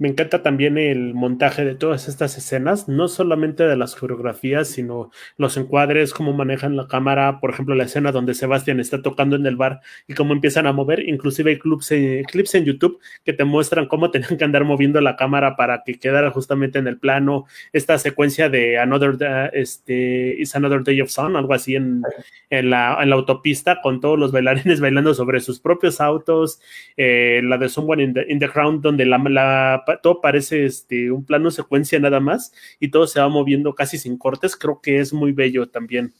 Me 0.00 0.06
encanta 0.06 0.44
también 0.44 0.78
el 0.78 1.12
montaje 1.12 1.64
de 1.64 1.74
todas 1.74 2.06
estas 2.06 2.38
escenas, 2.38 2.88
no 2.88 3.08
solamente 3.08 3.64
de 3.64 3.76
las 3.76 3.96
coreografías, 3.96 4.68
sino 4.68 5.10
los 5.36 5.56
encuadres, 5.56 6.14
cómo 6.14 6.32
manejan 6.32 6.76
la 6.76 6.86
cámara, 6.86 7.40
por 7.40 7.50
ejemplo, 7.50 7.74
la 7.74 7.82
escena 7.82 8.12
donde 8.12 8.34
Sebastián 8.34 8.78
está 8.78 9.02
tocando 9.02 9.34
en 9.34 9.44
el 9.44 9.56
bar 9.56 9.80
y 10.06 10.14
cómo 10.14 10.34
empiezan 10.34 10.68
a 10.68 10.72
mover, 10.72 11.08
inclusive 11.08 11.50
hay 11.50 11.58
clips 11.58 11.90
en, 11.90 12.24
en 12.32 12.64
YouTube 12.64 13.00
que 13.24 13.32
te 13.32 13.42
muestran 13.42 13.86
cómo 13.86 14.10
tenían 14.12 14.36
que 14.36 14.44
andar 14.44 14.62
moviendo 14.62 15.00
la 15.00 15.16
cámara 15.16 15.56
para 15.56 15.82
que 15.84 15.98
quedara 15.98 16.30
justamente 16.30 16.78
en 16.78 16.86
el 16.86 16.98
plano, 16.98 17.46
esta 17.72 17.98
secuencia 17.98 18.48
de 18.48 18.78
Another, 18.78 19.50
este, 19.52 20.36
Is 20.38 20.54
Another 20.54 20.84
Day 20.84 21.00
of 21.00 21.10
Sun, 21.10 21.34
algo 21.34 21.54
así 21.54 21.74
en, 21.74 22.02
en, 22.50 22.70
la, 22.70 22.98
en 23.02 23.10
la 23.10 23.16
autopista, 23.16 23.80
con 23.82 24.00
todos 24.00 24.16
los 24.16 24.30
bailarines 24.30 24.80
bailando 24.80 25.12
sobre 25.12 25.40
sus 25.40 25.58
propios 25.58 26.00
autos, 26.00 26.60
eh, 26.96 27.40
la 27.42 27.58
de 27.58 27.68
Someone 27.68 28.04
in 28.04 28.14
the, 28.14 28.26
in 28.28 28.38
the 28.38 28.46
Ground, 28.46 28.80
donde 28.80 29.04
la, 29.04 29.18
la 29.18 29.82
todo 29.96 30.20
parece 30.20 30.64
este, 30.64 31.10
un 31.10 31.24
plano 31.24 31.50
secuencia 31.50 31.98
nada 31.98 32.20
más 32.20 32.52
y 32.78 32.90
todo 32.90 33.06
se 33.06 33.20
va 33.20 33.28
moviendo 33.28 33.74
casi 33.74 33.98
sin 33.98 34.18
cortes, 34.18 34.56
creo 34.56 34.80
que 34.80 35.00
es 35.00 35.12
muy 35.12 35.32
bello 35.32 35.68
también. 35.68 36.12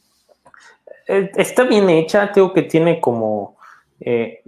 Eh, 1.07 1.31
está 1.35 1.63
bien 1.63 1.89
hecha, 1.89 2.31
tengo 2.31 2.53
que 2.53 2.63
tiene 2.63 2.99
como... 2.99 3.57
Eh, 3.99 4.41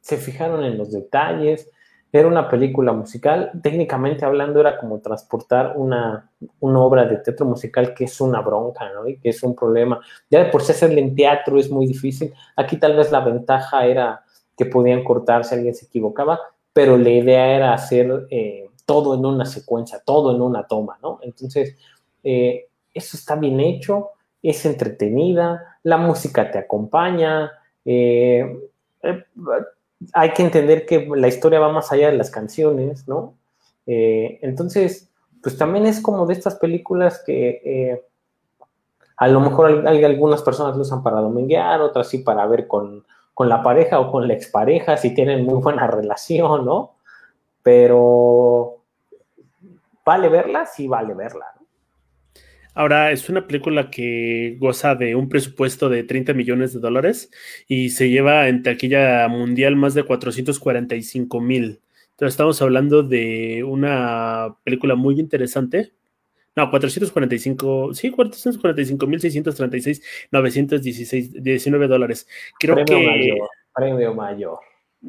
se 0.00 0.16
fijaron 0.18 0.62
en 0.64 0.78
los 0.78 0.92
detalles, 0.92 1.68
era 2.12 2.28
una 2.28 2.48
película 2.48 2.92
musical, 2.92 3.50
técnicamente 3.62 4.24
hablando 4.24 4.60
era 4.60 4.78
como 4.78 5.00
transportar 5.00 5.74
una, 5.76 6.30
una, 6.60 6.80
obra 6.80 7.04
de 7.04 7.16
teatro 7.18 7.44
musical 7.44 7.92
que 7.92 8.04
es 8.04 8.20
una 8.20 8.40
bronca, 8.40 8.90
¿no? 8.92 9.08
Y 9.08 9.18
que 9.18 9.30
es 9.30 9.42
un 9.42 9.54
problema. 9.54 10.00
Ya 10.30 10.44
de 10.44 10.50
por 10.50 10.62
sí 10.62 10.72
hacerle 10.72 11.00
en 11.00 11.14
teatro 11.14 11.58
es 11.58 11.68
muy 11.68 11.86
difícil. 11.86 12.32
Aquí 12.54 12.78
tal 12.78 12.96
vez 12.96 13.10
la 13.10 13.20
ventaja 13.20 13.84
era 13.84 14.24
que 14.56 14.66
podían 14.66 15.04
cortar 15.04 15.44
si 15.44 15.54
alguien 15.54 15.74
se 15.74 15.86
equivocaba, 15.86 16.40
pero 16.76 16.98
la 16.98 17.08
idea 17.08 17.56
era 17.56 17.72
hacer 17.72 18.26
eh, 18.28 18.68
todo 18.84 19.14
en 19.14 19.24
una 19.24 19.46
secuencia, 19.46 20.02
todo 20.04 20.36
en 20.36 20.42
una 20.42 20.66
toma, 20.66 20.98
¿no? 21.02 21.20
Entonces, 21.22 21.74
eh, 22.22 22.66
eso 22.92 23.16
está 23.16 23.34
bien 23.34 23.60
hecho, 23.60 24.10
es 24.42 24.66
entretenida, 24.66 25.78
la 25.84 25.96
música 25.96 26.50
te 26.50 26.58
acompaña, 26.58 27.50
eh, 27.82 28.60
hay 30.12 30.32
que 30.34 30.42
entender 30.42 30.84
que 30.84 31.08
la 31.16 31.28
historia 31.28 31.60
va 31.60 31.72
más 31.72 31.90
allá 31.92 32.10
de 32.10 32.18
las 32.18 32.30
canciones, 32.30 33.08
¿no? 33.08 33.32
entonces, 33.86 35.08
pues 35.42 35.56
también 35.56 35.86
es 35.86 36.02
como 36.02 36.26
de 36.26 36.34
estas 36.34 36.56
películas 36.56 37.22
que 37.24 38.02
a 39.16 39.28
lo 39.28 39.40
mejor 39.40 39.86
algunas 39.86 40.42
personas 40.42 40.76
lo 40.76 40.82
usan 40.82 41.02
para 41.02 41.20
dominguear, 41.20 41.80
otras 41.80 42.08
sí 42.08 42.18
para 42.18 42.46
ver 42.46 42.66
con, 42.66 43.06
con 43.36 43.50
la 43.50 43.62
pareja 43.62 44.00
o 44.00 44.10
con 44.10 44.26
la 44.26 44.32
expareja, 44.32 44.96
si 44.96 45.12
tienen 45.12 45.44
muy 45.44 45.60
buena 45.60 45.86
relación, 45.98 46.64
¿no? 46.64 46.96
Pero 47.62 48.78
vale 50.06 50.30
verla, 50.30 50.64
sí 50.64 50.88
vale 50.88 51.12
verla. 51.12 51.44
Ahora, 52.72 53.12
es 53.12 53.28
una 53.28 53.46
película 53.46 53.90
que 53.90 54.56
goza 54.58 54.94
de 54.94 55.14
un 55.14 55.28
presupuesto 55.28 55.90
de 55.90 56.02
30 56.04 56.32
millones 56.32 56.72
de 56.72 56.80
dólares 56.80 57.30
y 57.68 57.90
se 57.90 58.08
lleva 58.08 58.48
en 58.48 58.62
taquilla 58.62 59.28
mundial 59.28 59.76
más 59.76 59.92
de 59.92 60.04
445 60.04 61.38
mil. 61.38 61.82
Entonces 62.12 62.32
estamos 62.32 62.62
hablando 62.62 63.02
de 63.02 63.64
una 63.64 64.56
película 64.64 64.94
muy 64.94 65.20
interesante 65.20 65.92
no, 66.56 66.70
445, 66.70 67.94
sí, 67.94 68.10
445.636, 68.10 70.02
916, 70.30 71.42
19 71.42 71.86
dólares. 71.86 72.26
Creo 72.58 72.76
premio 72.76 72.98
que... 72.98 73.06
Mayor, 73.06 73.48
premio 73.74 74.14
mayor. 74.14 74.58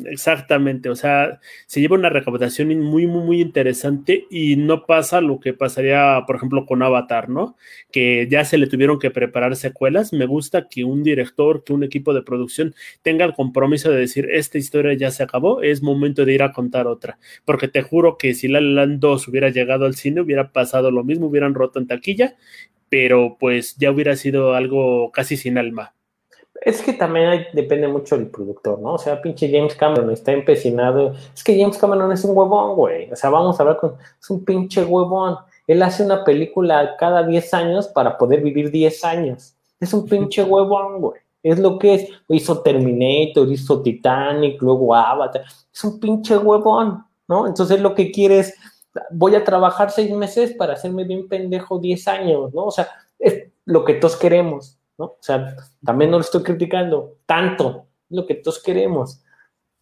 Exactamente, 0.05 0.89
o 0.89 0.95
sea, 0.95 1.39
se 1.65 1.81
lleva 1.81 1.95
una 1.95 2.09
recaudación 2.09 2.67
muy, 2.79 3.07
muy, 3.07 3.23
muy 3.23 3.41
interesante 3.41 4.27
y 4.29 4.55
no 4.55 4.85
pasa 4.85 5.21
lo 5.21 5.39
que 5.39 5.53
pasaría, 5.53 6.23
por 6.27 6.35
ejemplo, 6.35 6.67
con 6.67 6.83
Avatar, 6.83 7.29
¿no? 7.29 7.55
Que 7.91 8.27
ya 8.29 8.45
se 8.45 8.59
le 8.59 8.67
tuvieron 8.67 8.99
que 8.99 9.09
preparar 9.09 9.55
secuelas. 9.55 10.13
Me 10.13 10.27
gusta 10.27 10.67
que 10.69 10.83
un 10.83 11.01
director, 11.03 11.63
que 11.63 11.73
un 11.73 11.83
equipo 11.83 12.13
de 12.13 12.21
producción 12.21 12.75
tenga 13.01 13.25
el 13.25 13.33
compromiso 13.33 13.89
de 13.89 13.97
decir, 13.97 14.27
esta 14.31 14.59
historia 14.59 14.93
ya 14.93 15.09
se 15.09 15.23
acabó, 15.23 15.63
es 15.63 15.81
momento 15.81 16.25
de 16.25 16.33
ir 16.33 16.43
a 16.43 16.51
contar 16.51 16.85
otra. 16.85 17.17
Porque 17.43 17.67
te 17.67 17.81
juro 17.81 18.17
que 18.17 18.35
si 18.35 18.47
La 18.47 18.61
Land 18.61 18.99
2 18.99 19.27
hubiera 19.27 19.49
llegado 19.49 19.85
al 19.85 19.95
cine, 19.95 20.21
hubiera 20.21 20.51
pasado 20.51 20.91
lo 20.91 21.03
mismo, 21.03 21.27
hubieran 21.27 21.55
roto 21.55 21.79
en 21.79 21.87
taquilla, 21.87 22.35
pero 22.89 23.37
pues 23.39 23.75
ya 23.77 23.89
hubiera 23.91 24.15
sido 24.15 24.53
algo 24.53 25.11
casi 25.11 25.37
sin 25.37 25.57
alma. 25.57 25.96
Es 26.61 26.81
que 26.81 26.93
también 26.93 27.45
depende 27.53 27.87
mucho 27.87 28.17
del 28.17 28.27
productor, 28.27 28.79
¿no? 28.79 28.93
O 28.93 28.97
sea, 28.97 29.21
pinche 29.21 29.51
James 29.51 29.75
Cameron 29.75 30.11
está 30.11 30.31
empecinado. 30.31 31.13
Es 31.33 31.43
que 31.43 31.59
James 31.59 31.77
Cameron 31.77 32.11
es 32.11 32.23
un 32.23 32.37
huevón, 32.37 32.75
güey. 32.75 33.11
O 33.11 33.15
sea, 33.15 33.29
vamos 33.29 33.59
a 33.59 33.63
hablar 33.63 33.77
con. 33.77 33.95
Es 34.19 34.29
un 34.29 34.43
pinche 34.43 34.83
huevón. 34.83 35.37
Él 35.67 35.81
hace 35.83 36.03
una 36.03 36.23
película 36.23 36.95
cada 36.97 37.23
10 37.23 37.53
años 37.53 37.87
para 37.87 38.17
poder 38.17 38.41
vivir 38.41 38.71
10 38.71 39.03
años. 39.03 39.55
Es 39.79 39.93
un 39.93 40.05
pinche 40.05 40.43
huevón, 40.43 41.01
güey. 41.01 41.21
Es 41.43 41.59
lo 41.59 41.77
que 41.77 41.93
es. 41.93 42.09
Hizo 42.29 42.61
Terminator, 42.61 43.51
hizo 43.51 43.81
Titanic, 43.81 44.61
luego 44.61 44.95
Avatar. 44.95 45.43
Es 45.73 45.83
un 45.83 45.99
pinche 45.99 46.37
huevón, 46.37 47.03
¿no? 47.27 47.47
Entonces 47.47 47.79
lo 47.79 47.93
que 47.93 48.11
quiere 48.11 48.39
es. 48.39 48.53
Voy 49.11 49.35
a 49.35 49.43
trabajar 49.43 49.91
seis 49.91 50.11
meses 50.11 50.53
para 50.53 50.73
hacerme 50.73 51.03
bien 51.03 51.27
pendejo 51.27 51.77
10 51.77 52.07
años, 52.07 52.53
¿no? 52.53 52.65
O 52.65 52.71
sea, 52.71 52.87
es 53.19 53.43
lo 53.65 53.85
que 53.85 53.93
todos 53.93 54.15
queremos 54.15 54.76
¿no? 54.97 55.05
O 55.05 55.17
sea, 55.21 55.55
también 55.83 56.11
no 56.11 56.17
lo 56.17 56.21
estoy 56.21 56.43
criticando 56.43 57.17
tanto, 57.25 57.85
lo 58.09 58.25
que 58.25 58.35
todos 58.35 58.61
queremos, 58.61 59.21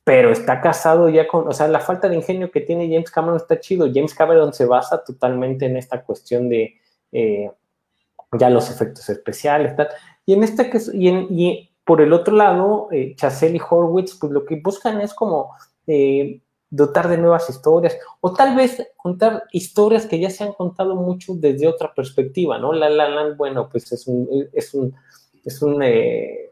pero 0.03 0.31
está 0.31 0.61
casado 0.61 1.09
ya 1.09 1.27
con, 1.27 1.47
o 1.47 1.53
sea, 1.53 1.67
la 1.67 1.79
falta 1.79 2.07
de 2.07 2.15
ingenio 2.15 2.51
que 2.51 2.61
tiene 2.61 2.87
James 2.87 3.09
Cameron 3.09 3.37
está 3.37 3.59
chido. 3.59 3.89
James 3.91 4.13
Cameron 4.13 4.53
se 4.53 4.65
basa 4.65 5.03
totalmente 5.03 5.65
en 5.65 5.77
esta 5.77 6.03
cuestión 6.03 6.47
de 6.47 6.75
eh, 7.11 7.51
ya 8.33 8.49
los 8.49 8.69
efectos 8.69 9.09
especiales. 9.09 9.73
Y 10.25 10.33
en 10.33 10.43
este 10.43 10.69
caso, 10.69 10.91
y, 10.93 11.09
y 11.09 11.71
por 11.83 12.01
el 12.01 12.13
otro 12.13 12.35
lado, 12.35 12.87
eh, 12.91 13.15
y 13.15 13.59
Horwitz, 13.59 14.17
pues 14.19 14.31
lo 14.31 14.45
que 14.45 14.57
buscan 14.57 15.01
es 15.01 15.13
como 15.13 15.55
eh, 15.87 16.41
dotar 16.75 17.07
de 17.07 17.17
nuevas 17.17 17.49
historias 17.49 17.97
o 18.21 18.33
tal 18.33 18.55
vez 18.55 18.85
contar 18.97 19.43
historias 19.51 20.05
que 20.05 20.19
ya 20.19 20.29
se 20.29 20.43
han 20.43 20.53
contado 20.53 20.95
mucho 20.95 21.33
desde 21.35 21.67
otra 21.67 21.93
perspectiva, 21.93 22.57
¿no? 22.57 22.73
La 22.73 22.89
La 22.89 23.09
Land, 23.09 23.37
bueno, 23.37 23.69
pues 23.69 23.91
es 23.91 24.07
un, 24.07 24.27
es 24.51 24.73
un, 24.73 24.93
es 25.43 25.61
un, 25.61 25.81
eh, 25.81 26.51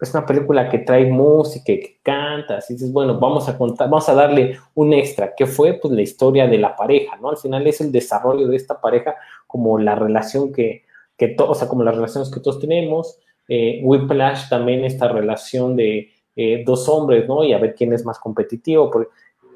es 0.00 0.14
una 0.14 0.24
película 0.24 0.68
que 0.68 0.78
trae 0.78 1.06
música 1.06 1.64
que 1.66 1.98
canta, 2.02 2.58
así 2.58 2.74
dices, 2.74 2.92
bueno, 2.92 3.18
vamos 3.18 3.48
a 3.48 3.58
contar, 3.58 3.88
vamos 3.90 4.08
a 4.08 4.14
darle 4.14 4.58
un 4.74 4.92
extra, 4.92 5.34
que 5.34 5.46
fue 5.46 5.74
pues 5.74 5.92
la 5.92 6.02
historia 6.02 6.46
de 6.46 6.58
la 6.58 6.74
pareja, 6.76 7.16
¿no? 7.16 7.30
Al 7.30 7.36
final 7.36 7.66
es 7.66 7.80
el 7.80 7.92
desarrollo 7.92 8.48
de 8.48 8.56
esta 8.56 8.80
pareja 8.80 9.14
como 9.46 9.78
la 9.78 9.94
relación 9.94 10.52
que, 10.52 10.84
que 11.16 11.28
todos, 11.28 11.50
o 11.50 11.54
sea, 11.54 11.68
como 11.68 11.82
las 11.82 11.94
relaciones 11.94 12.30
que 12.30 12.40
todos 12.40 12.60
tenemos, 12.60 13.18
eh, 13.48 13.80
Whiplash 13.82 14.48
también 14.48 14.84
esta 14.84 15.08
relación 15.08 15.74
de 15.74 16.12
eh, 16.36 16.62
dos 16.64 16.88
hombres, 16.88 17.26
¿no? 17.26 17.44
Y 17.44 17.52
a 17.52 17.58
ver 17.58 17.74
quién 17.74 17.92
es 17.92 18.04
más 18.04 18.18
competitivo, 18.18 18.90
porque 18.90 19.10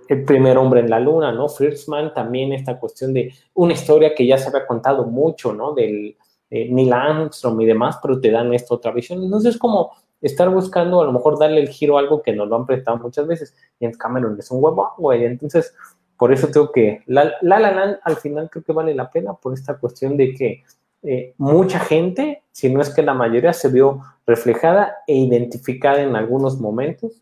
el 0.08 0.24
primer 0.24 0.58
hombre 0.58 0.80
en 0.80 0.90
la 0.90 1.00
luna, 1.00 1.32
¿no? 1.32 1.48
First 1.48 1.88
Man, 1.88 2.12
también 2.14 2.52
esta 2.52 2.78
cuestión 2.78 3.12
de 3.12 3.32
una 3.54 3.72
historia 3.72 4.14
que 4.14 4.26
ya 4.26 4.38
se 4.38 4.48
había 4.48 4.66
contado 4.66 5.04
mucho, 5.04 5.52
¿no? 5.52 5.72
Del 5.72 6.16
eh, 6.50 6.68
Neil 6.70 6.92
Armstrong 6.92 7.60
y 7.60 7.66
demás, 7.66 7.98
pero 8.02 8.20
te 8.20 8.30
dan 8.30 8.52
esta 8.52 8.74
otra 8.74 8.92
visión. 8.92 9.22
Entonces 9.22 9.54
es 9.54 9.60
como 9.60 9.92
estar 10.20 10.48
buscando 10.48 11.02
a 11.02 11.04
lo 11.04 11.12
mejor 11.12 11.38
darle 11.38 11.60
el 11.60 11.68
giro 11.68 11.96
a 11.96 12.00
algo 12.00 12.22
que 12.22 12.32
nos 12.32 12.48
lo 12.48 12.56
han 12.56 12.66
prestado 12.66 12.98
muchas 12.98 13.26
veces. 13.26 13.54
Y 13.78 13.86
en 13.86 13.92
Cameron 13.92 14.36
es 14.38 14.50
un 14.50 14.62
huevo, 14.62 14.92
güey. 14.98 15.24
Entonces, 15.24 15.74
por 16.16 16.32
eso 16.32 16.48
tengo 16.48 16.70
que, 16.70 17.02
La 17.06 17.32
La, 17.42 17.58
Land 17.58 17.98
al 18.02 18.16
final 18.16 18.48
creo 18.50 18.64
que 18.64 18.72
vale 18.72 18.94
la 18.94 19.10
pena 19.10 19.34
por 19.34 19.52
esta 19.52 19.76
cuestión 19.76 20.16
de 20.16 20.34
que 20.34 20.62
eh, 21.02 21.34
mucha 21.36 21.78
gente, 21.80 22.42
si 22.50 22.72
no 22.72 22.80
es 22.80 22.90
que 22.90 23.02
la 23.02 23.14
mayoría, 23.14 23.52
se 23.52 23.68
vio 23.68 24.00
reflejada 24.26 24.96
e 25.06 25.14
identificada 25.14 26.00
en 26.00 26.16
algunos 26.16 26.58
momentos 26.58 27.20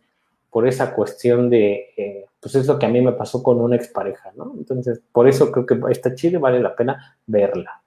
por 0.53 0.69
esa 0.69 0.95
cuestión 0.95 1.49
de, 1.49 1.93
eh, 1.97 2.27
pues 2.39 2.55
es 2.55 2.67
lo 2.67 2.79
que 2.79 2.87
a 2.87 2.91
mí 2.91 3.01
me 3.01 3.13
pasó 3.13 3.43
con 3.43 3.59
una 3.61 3.75
expareja, 3.75 4.31
¿no? 4.37 4.55
Entonces, 4.57 5.01
por 5.11 5.27
eso 5.27 5.51
creo 5.51 5.67
que 5.67 5.81
esta 5.91 6.15
chile 6.15 6.39
vale 6.39 6.61
la 6.61 6.77
pena 6.77 7.17
verla 7.27 7.82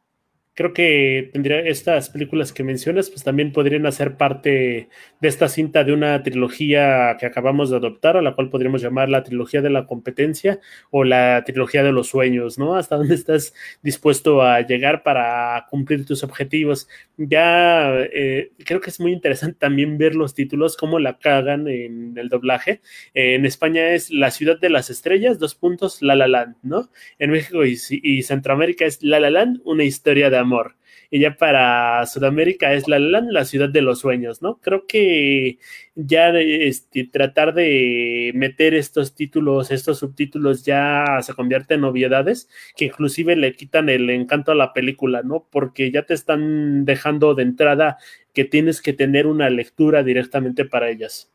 creo 0.55 0.73
que 0.73 1.29
tendría 1.33 1.59
estas 1.59 2.09
películas 2.09 2.53
que 2.53 2.63
mencionas, 2.63 3.09
pues 3.09 3.23
también 3.23 3.51
podrían 3.51 3.85
hacer 3.85 4.15
parte 4.15 4.87
de 5.19 5.27
esta 5.27 5.49
cinta 5.49 5.83
de 5.83 5.91
una 5.91 6.23
trilogía 6.23 7.17
que 7.19 7.25
acabamos 7.25 7.69
de 7.69 7.75
adoptar, 7.75 8.15
a 8.15 8.21
la 8.21 8.35
cual 8.35 8.49
podríamos 8.49 8.81
llamar 8.81 9.09
la 9.09 9.21
trilogía 9.21 9.61
de 9.61 9.69
la 9.69 9.85
competencia 9.85 10.59
o 10.91 11.03
la 11.03 11.43
trilogía 11.45 11.83
de 11.83 11.91
los 11.91 12.07
sueños, 12.07 12.57
¿no? 12.57 12.75
Hasta 12.75 12.95
dónde 12.95 13.15
estás 13.15 13.53
dispuesto 13.83 14.41
a 14.41 14.61
llegar 14.61 15.03
para 15.03 15.67
cumplir 15.69 16.05
tus 16.05 16.23
objetivos. 16.23 16.87
Ya 17.17 17.93
eh, 18.13 18.51
creo 18.65 18.79
que 18.79 18.91
es 18.91 18.99
muy 19.01 19.11
interesante 19.11 19.57
también 19.59 19.97
ver 19.97 20.15
los 20.15 20.33
títulos, 20.33 20.77
cómo 20.77 20.99
la 20.99 21.17
cagan 21.19 21.67
en 21.67 22.17
el 22.17 22.29
doblaje. 22.29 22.79
en 23.13 23.45
España 23.45 23.89
es 23.89 24.09
La 24.09 24.31
ciudad 24.31 24.57
de 24.57 24.69
las 24.69 24.89
estrellas, 24.89 25.37
dos 25.37 25.53
puntos, 25.53 26.01
La 26.01 26.15
La 26.15 26.29
Land, 26.29 26.55
¿no? 26.63 26.89
En 27.19 27.31
México 27.31 27.65
y, 27.65 27.77
y 27.89 28.23
Centroamérica 28.23 28.85
es 28.85 29.03
La 29.03 29.19
La 29.19 29.29
Land, 29.29 29.59
una 29.65 29.83
historia 29.83 30.29
de 30.29 30.44
amor. 30.45 30.75
Y 31.11 31.19
ya 31.19 31.35
para 31.35 32.05
Sudamérica 32.05 32.73
es 32.73 32.87
La 32.87 32.99
La 32.99 33.45
ciudad 33.45 33.69
de 33.69 33.81
los 33.81 33.99
sueños, 33.99 34.41
¿no? 34.41 34.57
Creo 34.57 34.85
que 34.87 35.59
ya 35.93 36.29
este, 36.29 37.05
tratar 37.05 37.53
de 37.53 38.31
meter 38.33 38.73
estos 38.73 39.15
títulos, 39.15 39.71
estos 39.71 39.99
subtítulos 39.99 40.65
ya 40.65 41.19
se 41.21 41.33
convierte 41.33 41.75
en 41.75 41.83
obviedades 41.83 42.49
que 42.75 42.85
inclusive 42.85 43.35
le 43.35 43.53
quitan 43.53 43.89
el 43.89 44.09
encanto 44.09 44.51
a 44.51 44.55
la 44.55 44.73
película, 44.73 45.21
¿no? 45.23 45.47
Porque 45.49 45.91
ya 45.91 46.03
te 46.03 46.13
están 46.13 46.85
dejando 46.85 47.35
de 47.35 47.43
entrada 47.43 47.97
que 48.33 48.45
tienes 48.45 48.81
que 48.81 48.93
tener 48.93 49.27
una 49.27 49.49
lectura 49.49 50.03
directamente 50.03 50.65
para 50.65 50.89
ellas. 50.89 51.31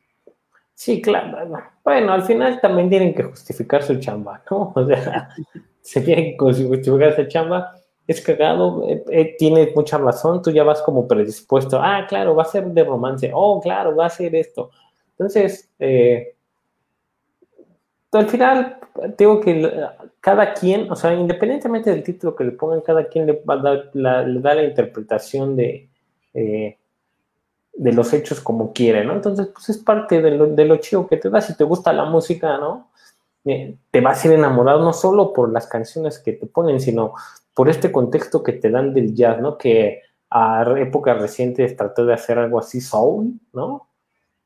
Sí, 0.73 1.01
claro. 1.01 1.37
Bueno, 1.83 2.13
al 2.13 2.23
final 2.23 2.59
también 2.59 2.89
tienen 2.89 3.13
que 3.13 3.23
justificar 3.23 3.83
su 3.83 3.99
chamba, 3.99 4.43
¿no? 4.49 4.73
O 4.75 4.87
sea, 4.87 5.29
se 5.81 6.01
tienen 6.01 6.31
que 6.31 6.37
justificar 6.37 7.15
su 7.15 7.25
chamba 7.25 7.75
es 8.07 8.21
cagado, 8.21 8.83
eh, 8.87 9.03
eh, 9.09 9.35
tiene 9.37 9.71
mucha 9.75 9.97
razón, 9.97 10.41
tú 10.41 10.51
ya 10.51 10.63
vas 10.63 10.81
como 10.81 11.07
predispuesto, 11.07 11.79
ah, 11.81 12.05
claro, 12.07 12.35
va 12.35 12.43
a 12.43 12.47
ser 12.47 12.65
de 12.65 12.83
romance, 12.83 13.31
oh, 13.33 13.61
claro, 13.61 13.95
va 13.95 14.07
a 14.07 14.09
ser 14.09 14.35
esto. 14.35 14.71
Entonces, 15.11 15.69
eh, 15.79 16.35
al 18.11 18.27
final, 18.27 18.77
tengo 19.15 19.39
que 19.39 19.71
cada 20.19 20.53
quien, 20.53 20.91
o 20.91 20.95
sea, 20.95 21.13
independientemente 21.13 21.89
del 21.89 22.03
título 22.03 22.35
que 22.35 22.43
le 22.43 22.51
pongan, 22.51 22.81
cada 22.81 23.07
quien 23.07 23.25
le, 23.25 23.41
va 23.47 23.53
a 23.53 23.57
dar, 23.57 23.89
la, 23.93 24.23
le 24.23 24.39
da 24.41 24.55
la 24.55 24.63
interpretación 24.63 25.55
de, 25.55 25.87
de 26.33 27.93
los 27.93 28.11
hechos 28.13 28.41
como 28.41 28.73
quiere, 28.73 29.05
¿no? 29.05 29.13
Entonces, 29.13 29.47
pues 29.47 29.69
es 29.69 29.77
parte 29.77 30.21
de 30.21 30.31
lo, 30.31 30.47
de 30.47 30.65
lo 30.65 30.77
chido 30.77 31.07
que 31.07 31.17
te 31.17 31.29
da, 31.29 31.39
si 31.39 31.55
te 31.55 31.63
gusta 31.63 31.93
la 31.93 32.05
música, 32.05 32.57
¿no? 32.57 32.89
te 33.43 34.01
vas 34.01 34.23
a 34.23 34.27
ir 34.27 34.33
enamorado 34.35 34.83
no 34.83 34.93
solo 34.93 35.33
por 35.33 35.51
las 35.51 35.65
canciones 35.65 36.19
que 36.19 36.33
te 36.33 36.45
ponen, 36.45 36.79
sino 36.79 37.13
por 37.53 37.69
este 37.69 37.91
contexto 37.91 38.43
que 38.43 38.53
te 38.53 38.69
dan 38.69 38.93
del 38.93 39.13
jazz, 39.13 39.39
¿no? 39.39 39.57
Que 39.57 40.01
a 40.29 40.63
épocas 40.77 41.21
recientes 41.21 41.75
trató 41.75 42.05
de 42.05 42.13
hacer 42.13 42.39
algo 42.39 42.59
así 42.59 42.79
soul, 42.81 43.33
¿no? 43.53 43.87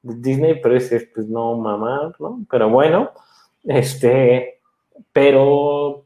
Disney, 0.01 0.59
pero 0.61 0.75
ese 0.75 1.09
pues 1.13 1.27
no 1.27 1.55
mamá, 1.57 2.13
¿no? 2.19 2.45
Pero 2.49 2.69
bueno, 2.69 3.11
este, 3.63 4.61
pero 5.11 6.05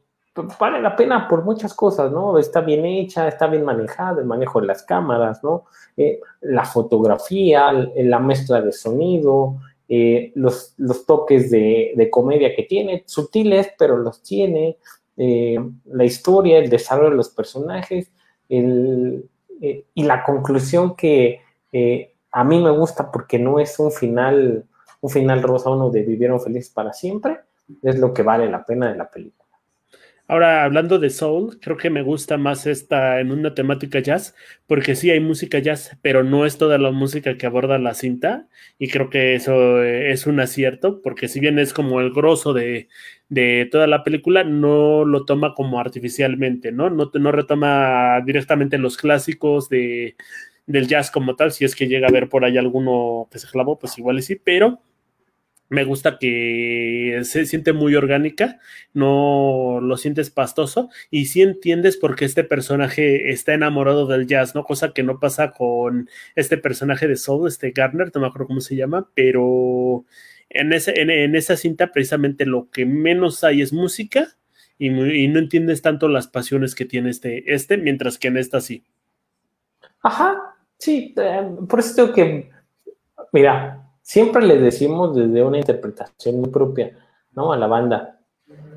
vale 0.58 0.80
la 0.80 0.96
pena 0.96 1.28
por 1.28 1.44
muchas 1.44 1.74
cosas, 1.74 2.10
¿no? 2.10 2.38
Está 2.38 2.60
bien 2.60 2.84
hecha, 2.84 3.28
está 3.28 3.46
bien 3.46 3.64
manejada, 3.64 4.20
el 4.20 4.26
manejo 4.26 4.60
de 4.60 4.66
las 4.66 4.82
cámaras, 4.82 5.42
¿no? 5.44 5.64
Eh, 5.96 6.20
la 6.40 6.64
fotografía, 6.64 7.72
la 7.72 8.18
mezcla 8.18 8.62
de 8.62 8.72
sonido, 8.72 9.56
eh, 9.88 10.32
los, 10.36 10.76
toques 11.04 11.50
de, 11.50 12.08
comedia 12.10 12.54
que 12.54 12.62
tiene, 12.62 13.02
sutiles, 13.06 13.72
pero 13.76 13.96
los 13.96 14.22
tiene, 14.22 14.78
eh, 15.22 15.60
la 15.84 16.04
historia, 16.06 16.56
el 16.56 16.70
desarrollo 16.70 17.10
de 17.10 17.16
los 17.16 17.28
personajes 17.28 18.10
eh, 18.48 19.22
y 19.92 20.02
la 20.04 20.24
conclusión 20.24 20.96
que 20.96 21.42
eh, 21.70 22.14
a 22.32 22.42
mí 22.42 22.58
me 22.58 22.70
gusta 22.70 23.12
porque 23.12 23.38
no 23.38 23.60
es 23.60 23.78
un 23.78 23.92
final, 23.92 24.64
un 25.02 25.10
final 25.10 25.42
rosa 25.42 25.68
uno 25.68 25.90
de 25.90 26.04
vivieron 26.04 26.40
felices 26.40 26.70
para 26.70 26.94
siempre, 26.94 27.38
es 27.82 27.98
lo 27.98 28.14
que 28.14 28.22
vale 28.22 28.50
la 28.50 28.64
pena 28.64 28.90
de 28.90 28.96
la 28.96 29.10
película. 29.10 29.39
Ahora, 30.30 30.62
hablando 30.62 31.00
de 31.00 31.10
soul, 31.10 31.58
creo 31.60 31.76
que 31.76 31.90
me 31.90 32.02
gusta 32.02 32.38
más 32.38 32.64
esta 32.64 33.18
en 33.18 33.32
una 33.32 33.52
temática 33.52 33.98
jazz, 33.98 34.36
porque 34.68 34.94
sí 34.94 35.10
hay 35.10 35.18
música 35.18 35.58
jazz, 35.58 35.98
pero 36.02 36.22
no 36.22 36.46
es 36.46 36.56
toda 36.56 36.78
la 36.78 36.92
música 36.92 37.36
que 37.36 37.46
aborda 37.46 37.80
la 37.80 37.94
cinta, 37.94 38.46
y 38.78 38.86
creo 38.90 39.10
que 39.10 39.34
eso 39.34 39.82
es 39.82 40.28
un 40.28 40.38
acierto, 40.38 41.02
porque 41.02 41.26
si 41.26 41.40
bien 41.40 41.58
es 41.58 41.72
como 41.72 42.00
el 42.00 42.12
grosso 42.12 42.52
de, 42.52 42.86
toda 43.72 43.88
la 43.88 44.04
película, 44.04 44.44
no 44.44 45.04
lo 45.04 45.24
toma 45.24 45.52
como 45.54 45.80
artificialmente, 45.80 46.70
¿no? 46.70 46.90
No, 46.90 47.10
no 47.12 47.32
retoma 47.32 48.20
directamente 48.24 48.78
los 48.78 48.96
clásicos 48.96 49.68
de, 49.68 50.14
del 50.66 50.86
jazz 50.86 51.10
como 51.10 51.34
tal, 51.34 51.50
si 51.50 51.64
es 51.64 51.74
que 51.74 51.88
llega 51.88 52.06
a 52.06 52.12
ver 52.12 52.28
por 52.28 52.44
ahí 52.44 52.56
alguno 52.56 53.28
que 53.32 53.40
se 53.40 53.48
clavó, 53.48 53.80
pues 53.80 53.98
igual 53.98 54.20
y 54.20 54.22
sí, 54.22 54.36
pero 54.36 54.80
me 55.70 55.84
gusta 55.84 56.18
que 56.18 57.20
se 57.22 57.46
siente 57.46 57.72
muy 57.72 57.94
orgánica, 57.94 58.58
no 58.92 59.78
lo 59.80 59.96
sientes 59.96 60.28
pastoso 60.28 60.90
y 61.10 61.26
sí 61.26 61.42
entiendes 61.42 61.96
por 61.96 62.16
qué 62.16 62.24
este 62.24 62.42
personaje 62.42 63.30
está 63.30 63.54
enamorado 63.54 64.06
del 64.06 64.26
jazz, 64.26 64.54
¿no? 64.54 64.64
Cosa 64.64 64.92
que 64.92 65.04
no 65.04 65.20
pasa 65.20 65.52
con 65.52 66.10
este 66.34 66.58
personaje 66.58 67.06
de 67.06 67.16
Soul, 67.16 67.46
este 67.46 67.70
Garner, 67.70 68.10
no 68.12 68.20
me 68.20 68.26
acuerdo 68.26 68.48
cómo 68.48 68.60
se 68.60 68.74
llama, 68.74 69.08
pero 69.14 70.04
en, 70.50 70.72
ese, 70.72 71.00
en, 71.00 71.36
esa 71.36 71.56
cinta 71.56 71.92
precisamente 71.92 72.46
lo 72.46 72.68
que 72.70 72.84
menos 72.84 73.44
hay 73.44 73.62
es 73.62 73.72
música 73.72 74.26
y, 74.76 74.90
no 74.90 75.38
entiendes 75.38 75.82
tanto 75.82 76.08
las 76.08 76.26
pasiones 76.26 76.74
que 76.74 76.84
tiene 76.84 77.10
este, 77.10 77.54
este, 77.54 77.76
mientras 77.76 78.18
que 78.18 78.26
en 78.26 78.38
esta 78.38 78.60
sí. 78.60 78.82
Ajá, 80.02 80.56
sí, 80.78 81.14
eh, 81.16 81.48
por 81.68 81.78
eso 81.78 81.94
tengo 81.94 82.12
que, 82.12 82.50
mira, 83.32 83.79
siempre 84.10 84.44
le 84.44 84.58
decimos 84.58 85.14
desde 85.14 85.44
una 85.44 85.58
interpretación 85.58 86.40
muy 86.40 86.50
propia, 86.50 86.98
¿no? 87.30 87.52
A 87.52 87.56
la 87.56 87.68
banda. 87.68 88.18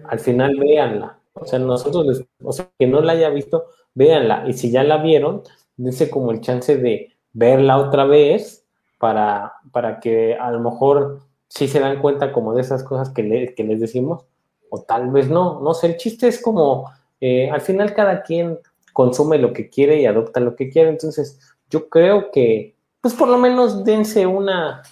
Al 0.08 0.20
final, 0.20 0.56
véanla. 0.60 1.18
O 1.34 1.44
sea, 1.44 1.58
nosotros, 1.58 2.24
o 2.44 2.54
sea, 2.54 2.70
que 2.78 2.86
no 2.86 3.02
la 3.02 3.14
haya 3.14 3.30
visto, 3.30 3.66
véanla. 3.96 4.44
Y 4.48 4.54
si 4.54 4.70
ya 4.70 4.84
la 4.84 4.98
vieron, 4.98 5.42
dense 5.76 6.12
como 6.12 6.30
el 6.30 6.42
chance 6.42 6.78
de 6.78 7.14
verla 7.32 7.80
otra 7.80 8.06
vez 8.06 8.64
para, 9.00 9.54
para 9.72 10.00
que 10.00 10.36
a 10.36 10.52
lo 10.52 10.60
mejor 10.60 11.22
sí 11.48 11.68
se 11.68 11.80
dan 11.80 12.00
cuenta 12.00 12.32
como 12.32 12.54
de 12.54 12.62
esas 12.62 12.84
cosas 12.84 13.10
que, 13.10 13.24
les 13.24 13.80
decimos, 13.80 14.26
o 14.70 14.84
tal 14.84 15.10
vez 15.10 15.30
no. 15.30 15.62
No 15.62 15.74
sé, 15.74 15.88
el 15.88 15.98
chiste 15.98 16.28
es 16.28 16.40
como, 16.40 16.92
eh, 17.20 17.50
al 17.50 17.62
final 17.62 17.96
cada 17.96 18.22
quien 18.22 18.60
consume 18.94 19.40
lo 19.40 19.52
que 19.52 19.68
quiere 19.72 20.00
y 20.00 20.06
adopta 20.06 20.40
lo 20.40 20.56
que 20.56 20.70
quiere. 20.70 20.90
Entonces, 20.90 21.40
yo 21.72 21.90
creo 21.90 22.30
que, 22.30 22.76
pues 23.02 23.16
por 23.16 23.30
lo 23.30 23.40
menos 23.40 23.84
dense 23.84 24.28
una, 24.28 24.84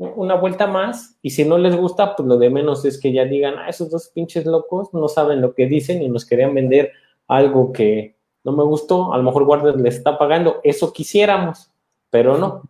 una 0.00 0.34
vuelta 0.34 0.66
más 0.66 1.18
y 1.20 1.30
si 1.30 1.44
no 1.44 1.58
les 1.58 1.76
gusta, 1.76 2.16
pues 2.16 2.26
lo 2.26 2.38
de 2.38 2.48
menos 2.48 2.84
es 2.86 2.98
que 2.98 3.12
ya 3.12 3.26
digan, 3.26 3.58
ah, 3.58 3.68
esos 3.68 3.90
dos 3.90 4.08
pinches 4.08 4.46
locos 4.46 4.94
no 4.94 5.08
saben 5.08 5.42
lo 5.42 5.54
que 5.54 5.66
dicen 5.66 6.02
y 6.02 6.08
nos 6.08 6.24
querían 6.24 6.54
vender 6.54 6.92
algo 7.28 7.70
que 7.70 8.16
no 8.42 8.52
me 8.52 8.64
gustó, 8.64 9.12
a 9.12 9.18
lo 9.18 9.22
mejor 9.22 9.42
Warner 9.42 9.78
les 9.78 9.96
está 9.96 10.16
pagando, 10.16 10.60
eso 10.64 10.92
quisiéramos, 10.94 11.70
pero 12.08 12.38
no. 12.38 12.62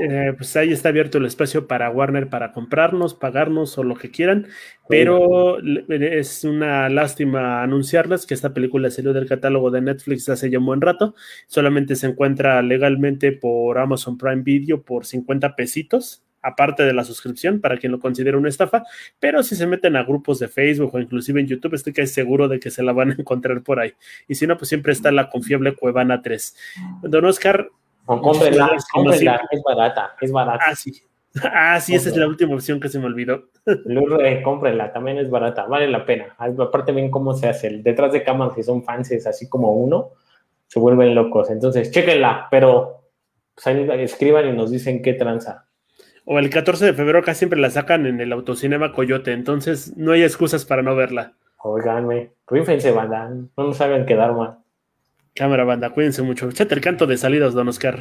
Eh, 0.00 0.32
pues 0.36 0.56
ahí 0.56 0.72
está 0.72 0.90
abierto 0.90 1.18
el 1.18 1.26
espacio 1.26 1.66
para 1.66 1.90
Warner 1.90 2.28
para 2.28 2.52
comprarnos, 2.52 3.14
pagarnos 3.14 3.76
o 3.78 3.84
lo 3.84 3.96
que 3.96 4.10
quieran, 4.10 4.46
pero 4.88 5.58
es 5.88 6.44
una 6.44 6.88
lástima 6.88 7.62
anunciarles 7.62 8.26
que 8.26 8.34
esta 8.34 8.54
película 8.54 8.90
salió 8.90 9.12
del 9.12 9.28
catálogo 9.28 9.70
de 9.70 9.80
Netflix 9.80 10.28
hace 10.28 10.50
ya 10.50 10.58
un 10.58 10.66
buen 10.66 10.80
rato, 10.80 11.14
solamente 11.46 11.96
se 11.96 12.06
encuentra 12.06 12.62
legalmente 12.62 13.32
por 13.32 13.78
Amazon 13.78 14.16
Prime 14.18 14.42
Video 14.42 14.82
por 14.82 15.04
50 15.04 15.56
pesitos, 15.56 16.24
aparte 16.42 16.84
de 16.84 16.92
la 16.92 17.04
suscripción 17.04 17.60
para 17.60 17.78
quien 17.78 17.92
lo 17.92 17.98
considere 17.98 18.36
una 18.36 18.48
estafa, 18.48 18.84
pero 19.18 19.42
si 19.42 19.56
se 19.56 19.66
meten 19.66 19.96
a 19.96 20.04
grupos 20.04 20.38
de 20.38 20.48
Facebook 20.48 20.94
o 20.94 21.00
inclusive 21.00 21.40
en 21.40 21.46
YouTube, 21.46 21.74
estoy 21.74 21.92
casi 21.92 22.12
seguro 22.12 22.48
de 22.48 22.60
que 22.60 22.70
se 22.70 22.82
la 22.82 22.92
van 22.92 23.10
a 23.10 23.14
encontrar 23.14 23.62
por 23.62 23.80
ahí. 23.80 23.92
Y 24.28 24.34
si 24.34 24.46
no, 24.46 24.56
pues 24.56 24.68
siempre 24.68 24.92
está 24.92 25.10
la 25.10 25.28
confiable 25.28 25.74
Cuevana 25.74 26.22
3. 26.22 26.56
Don 27.02 27.24
Oscar. 27.24 27.70
Es 29.50 29.62
barata, 29.62 30.16
es 30.20 30.32
barata. 30.32 30.64
Ah, 30.66 30.74
sí. 30.74 31.02
Ah, 31.42 31.78
sí, 31.80 31.94
esa 31.94 32.08
es 32.08 32.16
la 32.16 32.26
última 32.26 32.54
opción 32.54 32.80
que 32.80 32.88
se 32.88 32.98
me 32.98 33.06
olvidó. 33.06 33.44
Blu-ray, 33.84 34.42
cómprenla, 34.42 34.92
también 34.92 35.18
es 35.18 35.30
barata, 35.30 35.66
vale 35.66 35.88
la 35.88 36.04
pena. 36.04 36.34
Aparte, 36.38 36.92
ven 36.92 37.10
cómo 37.10 37.34
se 37.34 37.48
hace. 37.48 37.68
Detrás 37.78 38.12
de 38.12 38.24
cámaras, 38.24 38.54
si 38.54 38.62
son 38.62 38.82
fans, 38.82 39.26
así 39.26 39.48
como 39.48 39.74
uno, 39.74 40.10
se 40.66 40.80
vuelven 40.80 41.14
locos. 41.14 41.50
Entonces, 41.50 41.90
chéquenla, 41.90 42.48
pero 42.50 43.02
pues, 43.54 43.66
escriban 44.00 44.48
y 44.48 44.52
nos 44.52 44.70
dicen 44.70 45.02
qué 45.02 45.14
tranza 45.14 45.68
o 46.30 46.38
el 46.38 46.50
14 46.50 46.84
de 46.84 46.92
febrero 46.92 47.20
acá 47.20 47.32
siempre 47.32 47.58
la 47.58 47.70
sacan 47.70 48.04
en 48.04 48.20
el 48.20 48.34
autocinema 48.34 48.92
Coyote, 48.92 49.32
entonces 49.32 49.96
no 49.96 50.12
hay 50.12 50.22
excusas 50.22 50.66
para 50.66 50.82
no 50.82 50.94
verla. 50.94 51.32
Oiganme, 51.62 52.32
rífense, 52.46 52.90
banda, 52.90 53.30
no 53.30 53.48
nos 53.56 53.80
hagan 53.80 54.04
quedar 54.04 54.34
mal. 54.34 54.58
Cámara, 55.34 55.64
banda, 55.64 55.90
cuídense 55.90 56.22
mucho. 56.22 56.48
Echate 56.48 56.74
el 56.74 56.80
canto 56.80 57.06
de 57.06 57.16
salidas, 57.16 57.54
don 57.54 57.68
Oscar. 57.68 58.00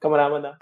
Cámara, 0.00 0.28
banda. 0.28 0.58